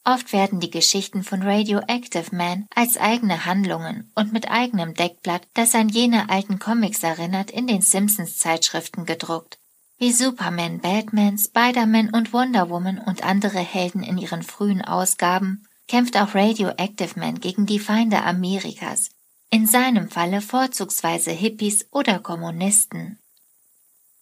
Oft 0.04 0.32
werden 0.32 0.60
die 0.60 0.70
Geschichten 0.70 1.24
von 1.24 1.42
Radioactive 1.42 2.34
Man 2.34 2.66
als 2.72 2.96
eigene 2.96 3.44
Handlungen 3.44 4.12
und 4.14 4.32
mit 4.32 4.48
eigenem 4.48 4.94
Deckblatt, 4.94 5.48
das 5.54 5.74
an 5.74 5.88
jene 5.88 6.30
alten 6.30 6.60
Comics 6.60 7.02
erinnert, 7.02 7.50
in 7.50 7.66
den 7.66 7.82
Simpsons-Zeitschriften 7.82 9.06
gedruckt. 9.06 9.58
Wie 9.98 10.12
Superman, 10.12 10.80
Batman, 10.80 11.38
Spider-Man 11.38 12.10
und 12.10 12.34
Wonder 12.34 12.68
Woman 12.68 12.98
und 12.98 13.24
andere 13.24 13.60
Helden 13.60 14.02
in 14.02 14.18
ihren 14.18 14.42
frühen 14.42 14.82
Ausgaben 14.82 15.66
kämpft 15.88 16.18
auch 16.18 16.34
Radioactive 16.34 17.18
Man 17.18 17.40
gegen 17.40 17.64
die 17.64 17.78
Feinde 17.78 18.22
Amerikas, 18.22 19.10
in 19.50 19.66
seinem 19.66 20.10
Falle 20.10 20.42
vorzugsweise 20.42 21.30
Hippies 21.30 21.86
oder 21.92 22.18
Kommunisten. 22.18 23.18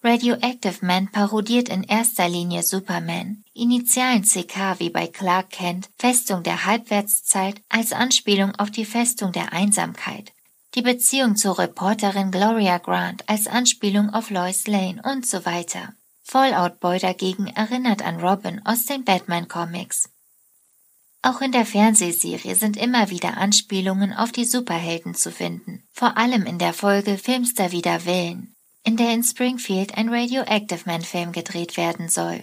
Radioactive 0.05 0.85
Man 0.85 1.11
parodiert 1.11 1.69
in 1.71 1.83
erster 1.83 2.29
Linie 2.29 2.63
Superman, 2.63 3.43
Initialen 3.55 4.23
CK 4.23 4.79
wie 4.79 4.91
bei 4.91 5.09
Clark 5.09 5.51
Kent, 5.51 5.89
Festung 5.99 6.45
der 6.45 6.67
Halbwertszeit 6.67 7.61
als 7.69 7.93
Anspielung 7.93 8.55
auf 8.57 8.71
die 8.71 8.85
Festung 8.85 9.33
der 9.33 9.53
Einsamkeit, 9.53 10.33
die 10.75 10.83
Beziehung 10.83 11.37
zur 11.37 11.59
Reporterin 11.59 12.31
Gloria 12.31 12.79
Grant 12.79 13.29
als 13.29 13.47
Anspielung 13.47 14.11
auf 14.11 14.31
Lois 14.31 14.67
Lane 14.67 15.01
und 15.05 15.27
so 15.27 15.47
weiter. 15.47 15.95
Fallout 16.23 16.81
Boy 16.81 16.99
dagegen 16.99 17.47
erinnert 17.47 18.03
an 18.03 18.19
Robin 18.19 18.61
aus 18.65 18.87
den 18.87 19.05
Batman 19.05 19.47
Comics. 19.47 20.11
Auch 21.23 21.41
in 21.41 21.53
der 21.53 21.65
Fernsehserie 21.65 22.55
sind 22.55 22.77
immer 22.77 23.09
wieder 23.09 23.37
Anspielungen 23.37 24.13
auf 24.13 24.33
die 24.33 24.45
Superhelden 24.45 25.15
zu 25.15 25.31
finden, 25.31 25.87
vor 25.93 26.19
allem 26.19 26.45
in 26.45 26.59
der 26.59 26.73
Folge 26.73 27.19
Filmster 27.19 27.73
wider 27.73 28.05
Willen, 28.05 28.55
in 28.83 28.97
der 28.97 29.13
in 29.13 29.23
Springfield 29.23 29.97
ein 29.97 30.09
Radioactive 30.09 30.83
Man 30.87 31.03
Film 31.03 31.33
gedreht 31.33 31.77
werden 31.77 32.09
soll. 32.09 32.43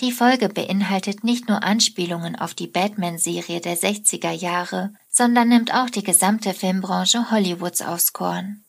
Die 0.00 0.12
Folge 0.12 0.48
beinhaltet 0.48 1.24
nicht 1.24 1.48
nur 1.48 1.62
Anspielungen 1.62 2.36
auf 2.36 2.54
die 2.54 2.66
Batman-Serie 2.66 3.60
der 3.60 3.76
60er 3.76 4.32
Jahre, 4.32 4.94
sondern 5.20 5.48
nimmt 5.48 5.74
auch 5.74 5.90
die 5.90 6.02
gesamte 6.02 6.54
Filmbranche 6.54 7.30
Hollywoods 7.30 7.82
aufs 7.82 8.14
Korn. 8.14 8.64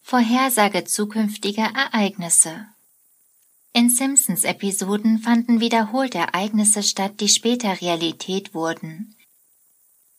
Vorhersage 0.00 0.84
zukünftiger 0.84 1.68
Ereignisse 1.74 2.66
In 3.72 3.90
Simpsons-Episoden 3.90 5.18
fanden 5.18 5.58
wiederholt 5.58 6.14
Ereignisse 6.14 6.84
statt, 6.84 7.14
die 7.18 7.28
später 7.28 7.80
Realität 7.80 8.54
wurden. 8.54 9.16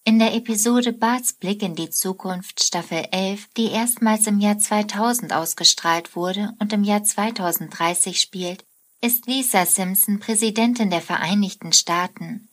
In 0.04 0.20
der 0.20 0.34
Episode 0.34 0.92
Barts 0.92 1.32
Blick 1.32 1.64
in 1.64 1.76
die 1.76 1.90
Zukunft 1.90 2.62
Staffel 2.62 3.08
11, 3.12 3.48
die 3.56 3.72
erstmals 3.72 4.28
im 4.28 4.42
Jahr 4.42 4.58
2000 4.58 5.32
ausgestrahlt 5.32 6.18
wurde 6.18 6.54
und 6.60 6.74
im 6.74 6.84
Jahr 6.84 7.06
2030 7.06 8.20
spielt, 8.20 8.66
ist 9.00 9.26
Lisa 9.28 9.66
Simpson 9.66 10.20
Präsidentin 10.20 10.90
der 10.90 11.02
Vereinigten 11.02 11.72
Staaten. 11.72 12.50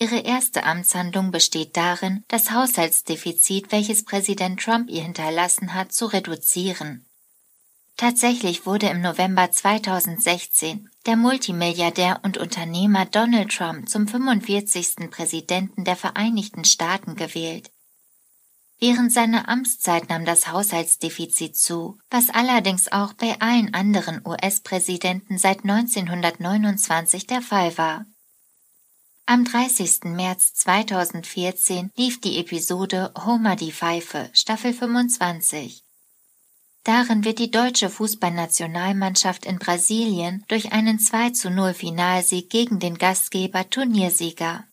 Ihre 0.00 0.20
erste 0.20 0.64
Amtshandlung 0.64 1.32
besteht 1.32 1.76
darin, 1.76 2.24
das 2.28 2.52
Haushaltsdefizit, 2.52 3.72
welches 3.72 4.04
Präsident 4.04 4.60
Trump 4.60 4.88
ihr 4.88 5.02
hinterlassen 5.02 5.74
hat, 5.74 5.92
zu 5.92 6.06
reduzieren. 6.06 7.04
Tatsächlich 7.96 8.64
wurde 8.64 8.86
im 8.86 9.00
November 9.00 9.50
2016 9.50 10.88
der 11.06 11.16
Multimilliardär 11.16 12.20
und 12.22 12.38
Unternehmer 12.38 13.06
Donald 13.06 13.50
Trump 13.50 13.88
zum 13.88 14.06
45. 14.06 15.10
Präsidenten 15.10 15.82
der 15.82 15.96
Vereinigten 15.96 16.64
Staaten 16.64 17.16
gewählt. 17.16 17.72
Während 18.78 19.12
seiner 19.12 19.48
Amtszeit 19.48 20.08
nahm 20.08 20.24
das 20.24 20.46
Haushaltsdefizit 20.46 21.56
zu, 21.56 21.98
was 22.08 22.30
allerdings 22.30 22.92
auch 22.92 23.14
bei 23.14 23.40
allen 23.40 23.74
anderen 23.74 24.24
US-Präsidenten 24.24 25.36
seit 25.36 25.64
1929 25.64 27.26
der 27.26 27.42
Fall 27.42 27.76
war. 27.76 28.06
Am 29.30 29.44
30. 29.44 30.04
März 30.04 30.54
2014 30.54 31.90
lief 31.94 32.18
die 32.18 32.38
Episode 32.38 33.12
Homer 33.26 33.56
die 33.56 33.72
Pfeife, 33.72 34.30
Staffel 34.32 34.72
25. 34.72 35.84
Darin 36.82 37.26
wird 37.26 37.38
die 37.38 37.50
deutsche 37.50 37.90
Fußballnationalmannschaft 37.90 39.44
in 39.44 39.58
Brasilien 39.58 40.46
durch 40.48 40.72
einen 40.72 40.98
2 40.98 41.28
zu 41.32 41.50
0 41.50 41.74
Finalsieg 41.74 42.48
gegen 42.48 42.78
den 42.78 42.96
Gastgeber 42.96 43.68
Turniersieger. 43.68 44.64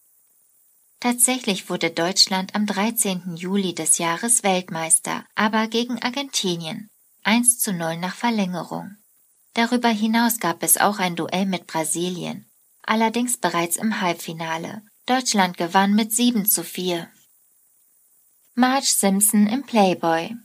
Tatsächlich 1.02 1.70
wurde 1.70 1.92
Deutschland 1.92 2.56
am 2.56 2.66
13. 2.66 3.36
Juli 3.36 3.76
des 3.76 3.98
Jahres 3.98 4.44
Weltmeister, 4.44 5.26
aber 5.36 5.68
gegen 5.68 6.02
Argentinien. 6.02 6.90
1 7.24 7.60
zu 7.60 7.74
0 7.74 7.98
nach 7.98 8.16
Verlängerung. 8.16 8.96
Darüber 9.54 9.90
hinaus 9.90 10.40
gab 10.40 10.64
es 10.64 10.78
auch 10.78 11.00
ein 11.00 11.18
Duell 11.18 11.46
mit 11.46 11.68
Brasilien, 11.68 12.50
allerdings 12.86 13.38
bereits 13.38 13.76
im 13.76 14.02
Halbfinale. 14.02 14.82
Deutschland 15.06 15.58
gewann 15.58 15.94
mit 15.94 16.12
7 16.14 16.46
zu 16.46 16.64
4. 16.64 17.10
Marge 18.56 18.88
Simpson 18.88 19.48
im 19.48 19.64
Playboy 19.64 20.36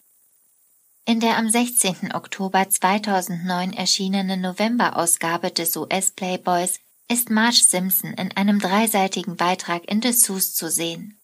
in 1.10 1.18
der 1.18 1.38
am 1.38 1.50
16. 1.50 2.14
Oktober 2.14 2.68
2009 2.68 3.72
erschienenen 3.72 4.40
November-Ausgabe 4.42 5.50
des 5.50 5.76
US-Playboys 5.76 6.78
ist 7.08 7.30
Marge 7.30 7.64
Simpson 7.66 8.12
in 8.12 8.30
einem 8.36 8.60
dreiseitigen 8.60 9.36
Beitrag 9.36 9.88
in 9.90 10.00
Dessous 10.00 10.54
zu 10.54 10.70
sehen. 10.70 11.20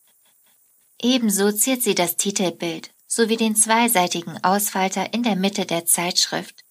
Ebenso 1.00 1.52
ziert 1.52 1.82
sie 1.82 1.94
das 1.94 2.16
Titelbild 2.16 2.90
sowie 3.06 3.36
den 3.36 3.54
zweiseitigen 3.54 4.42
Ausfalter 4.42 5.14
in 5.14 5.22
der 5.22 5.36
Mitte 5.36 5.64
der 5.64 5.86
Zeitschrift. 5.86 6.64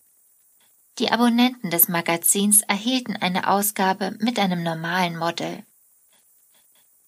Die 0.98 1.12
Abonnenten 1.12 1.72
des 1.72 1.90
Magazins 1.90 2.62
erhielten 2.62 3.18
eine 3.18 3.50
Ausgabe 3.50 4.16
mit 4.20 4.40
einem 4.40 4.64
normalen 4.64 5.18
Model. 5.18 5.66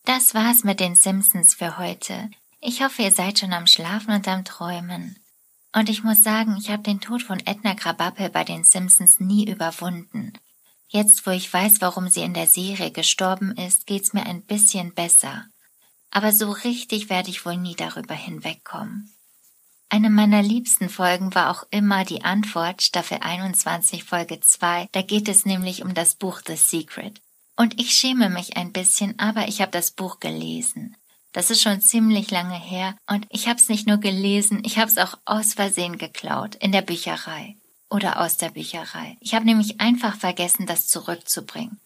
Das 0.04 0.34
war's 0.34 0.64
mit 0.64 0.80
den 0.80 0.96
Simpsons 0.96 1.54
für 1.54 1.78
heute. 1.78 2.30
Ich 2.60 2.84
hoffe, 2.84 3.04
ihr 3.04 3.12
seid 3.12 3.40
schon 3.40 3.54
am 3.54 3.68
Schlafen 3.68 4.14
und 4.14 4.28
am 4.28 4.44
Träumen. 4.44 5.18
Und 5.74 5.90
ich 5.90 6.04
muss 6.04 6.24
sagen, 6.24 6.58
ich 6.58 6.70
habe 6.70 6.84
den 6.84 7.00
Tod 7.00 7.24
von 7.24 7.40
Edna 7.46 7.76
Krabappel 7.76 8.30
bei 8.30 8.44
den 8.44 8.64
Simpsons 8.64 9.20
nie 9.20 9.50
überwunden. 9.50 10.34
Jetzt, 10.90 11.26
wo 11.26 11.32
ich 11.32 11.52
weiß, 11.52 11.82
warum 11.82 12.10
sie 12.10 12.22
in 12.22 12.34
der 12.34 12.48
Serie 12.48 12.92
gestorben 12.92 13.56
ist, 13.56 13.86
geht's 13.86 14.14
mir 14.14 14.26
ein 14.26 14.42
bisschen 14.42 14.94
besser. 14.94 15.46
Aber 16.12 16.32
so 16.32 16.52
richtig 16.52 17.10
werde 17.10 17.30
ich 17.30 17.46
wohl 17.46 17.58
nie 17.58 17.76
darüber 17.76 18.16
hinwegkommen. 18.16 19.14
Eine 19.90 20.10
meiner 20.10 20.42
liebsten 20.42 20.90
Folgen 20.90 21.34
war 21.34 21.50
auch 21.50 21.64
immer 21.72 22.04
die 22.04 22.24
Antwort, 22.24 22.82
Staffel 22.82 23.20
21, 23.22 24.04
Folge 24.04 24.42
2. 24.42 24.90
Da 24.92 25.02
geht 25.02 25.30
es 25.30 25.46
nämlich 25.46 25.82
um 25.82 25.94
das 25.94 26.16
Buch 26.16 26.42
The 26.46 26.58
Secret. 26.58 27.22
Und 27.56 27.80
ich 27.80 27.94
schäme 27.94 28.30
mich 28.30 28.58
ein 28.58 28.74
bisschen, 28.74 29.18
aber 29.18 29.48
ich 29.48 29.62
habe 29.62 29.72
das 29.72 29.92
Buch 29.92 30.20
gelesen. 30.20 30.98
Das 31.32 31.52
ist 31.52 31.62
schon 31.62 31.82
ziemlich 31.82 32.32
lange 32.32 32.60
her 32.60 32.96
und 33.10 33.28
ich 33.30 33.48
habe 33.48 33.60
es 33.60 33.70
nicht 33.70 33.88
nur 33.88 33.98
gelesen, 33.98 34.62
ich 34.66 34.78
habe 34.78 34.90
es 34.90 34.98
auch 34.98 35.18
aus 35.26 35.54
Versehen 35.54 35.98
geklaut 35.98 36.56
in 36.56 36.72
der 36.72 36.82
Bücherei 36.82 37.56
oder 37.90 38.20
aus 38.20 38.38
der 38.38 38.50
Bücherei. 38.50 39.18
Ich 39.22 39.36
habe 39.36 39.46
nämlich 39.46 39.80
einfach 39.80 40.18
vergessen, 40.18 40.66
das 40.66 40.88
zurückzubringen. 40.88 41.80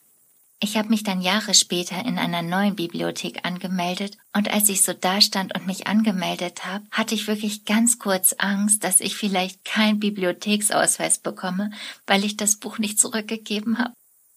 Ich 0.64 0.78
habe 0.78 0.90
mich 0.90 1.02
dann 1.02 1.22
Jahre 1.22 1.56
später 1.56 2.06
in 2.06 2.20
einer 2.20 2.44
neuen 2.44 2.76
Bibliothek 2.76 3.46
angemeldet 3.46 4.18
und 4.32 4.54
als 4.54 4.70
ich 4.70 4.84
so 4.84 4.94
dastand 4.94 5.56
und 5.56 5.66
mich 5.66 5.88
angemeldet 5.88 6.66
habe, 6.68 6.86
hatte 6.92 7.16
ich 7.16 7.28
wirklich 7.28 7.66
ganz 7.66 7.98
kurz 7.98 8.36
Angst, 8.38 8.84
dass 8.84 9.02
ich 9.02 9.16
vielleicht 9.16 9.66
keinen 9.66 10.00
Bibliotheksausweis 10.00 11.18
bekomme, 11.18 11.72
weil 12.06 12.24
ich 12.24 12.38
das 12.38 12.58
Buch 12.58 12.78
nicht 12.78 13.00
zurückgegeben 13.00 13.80
habe. 13.80 13.94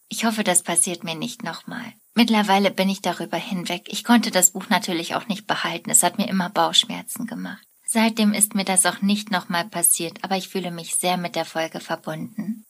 Ich 0.08 0.24
hoffe, 0.24 0.44
das 0.44 0.62
passiert 0.62 1.04
mir 1.04 1.14
nicht 1.14 1.44
nochmal. 1.44 1.92
Mittlerweile 2.14 2.70
bin 2.70 2.88
ich 2.88 3.02
darüber 3.02 3.36
hinweg. 3.36 3.88
Ich 3.88 4.02
konnte 4.02 4.30
das 4.30 4.52
Buch 4.52 4.70
natürlich 4.70 5.14
auch 5.16 5.28
nicht 5.28 5.46
behalten. 5.46 5.90
Es 5.90 6.02
hat 6.02 6.16
mir 6.16 6.28
immer 6.28 6.48
Bauchschmerzen 6.48 7.26
gemacht. 7.26 7.62
Seitdem 7.84 8.32
ist 8.32 8.54
mir 8.54 8.64
das 8.64 8.86
auch 8.86 9.02
nicht 9.02 9.30
nochmal 9.30 9.66
passiert, 9.66 10.24
aber 10.24 10.36
ich 10.36 10.48
fühle 10.48 10.70
mich 10.70 10.94
sehr 10.94 11.18
mit 11.18 11.36
der 11.36 11.44
Folge 11.44 11.80
verbunden. 11.80 12.64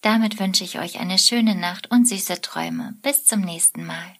Damit 0.00 0.38
wünsche 0.38 0.64
ich 0.64 0.78
euch 0.78 0.98
eine 0.98 1.18
schöne 1.18 1.54
Nacht 1.54 1.90
und 1.90 2.08
süße 2.08 2.40
Träume. 2.40 2.94
Bis 3.02 3.24
zum 3.24 3.40
nächsten 3.40 3.84
Mal. 3.84 4.19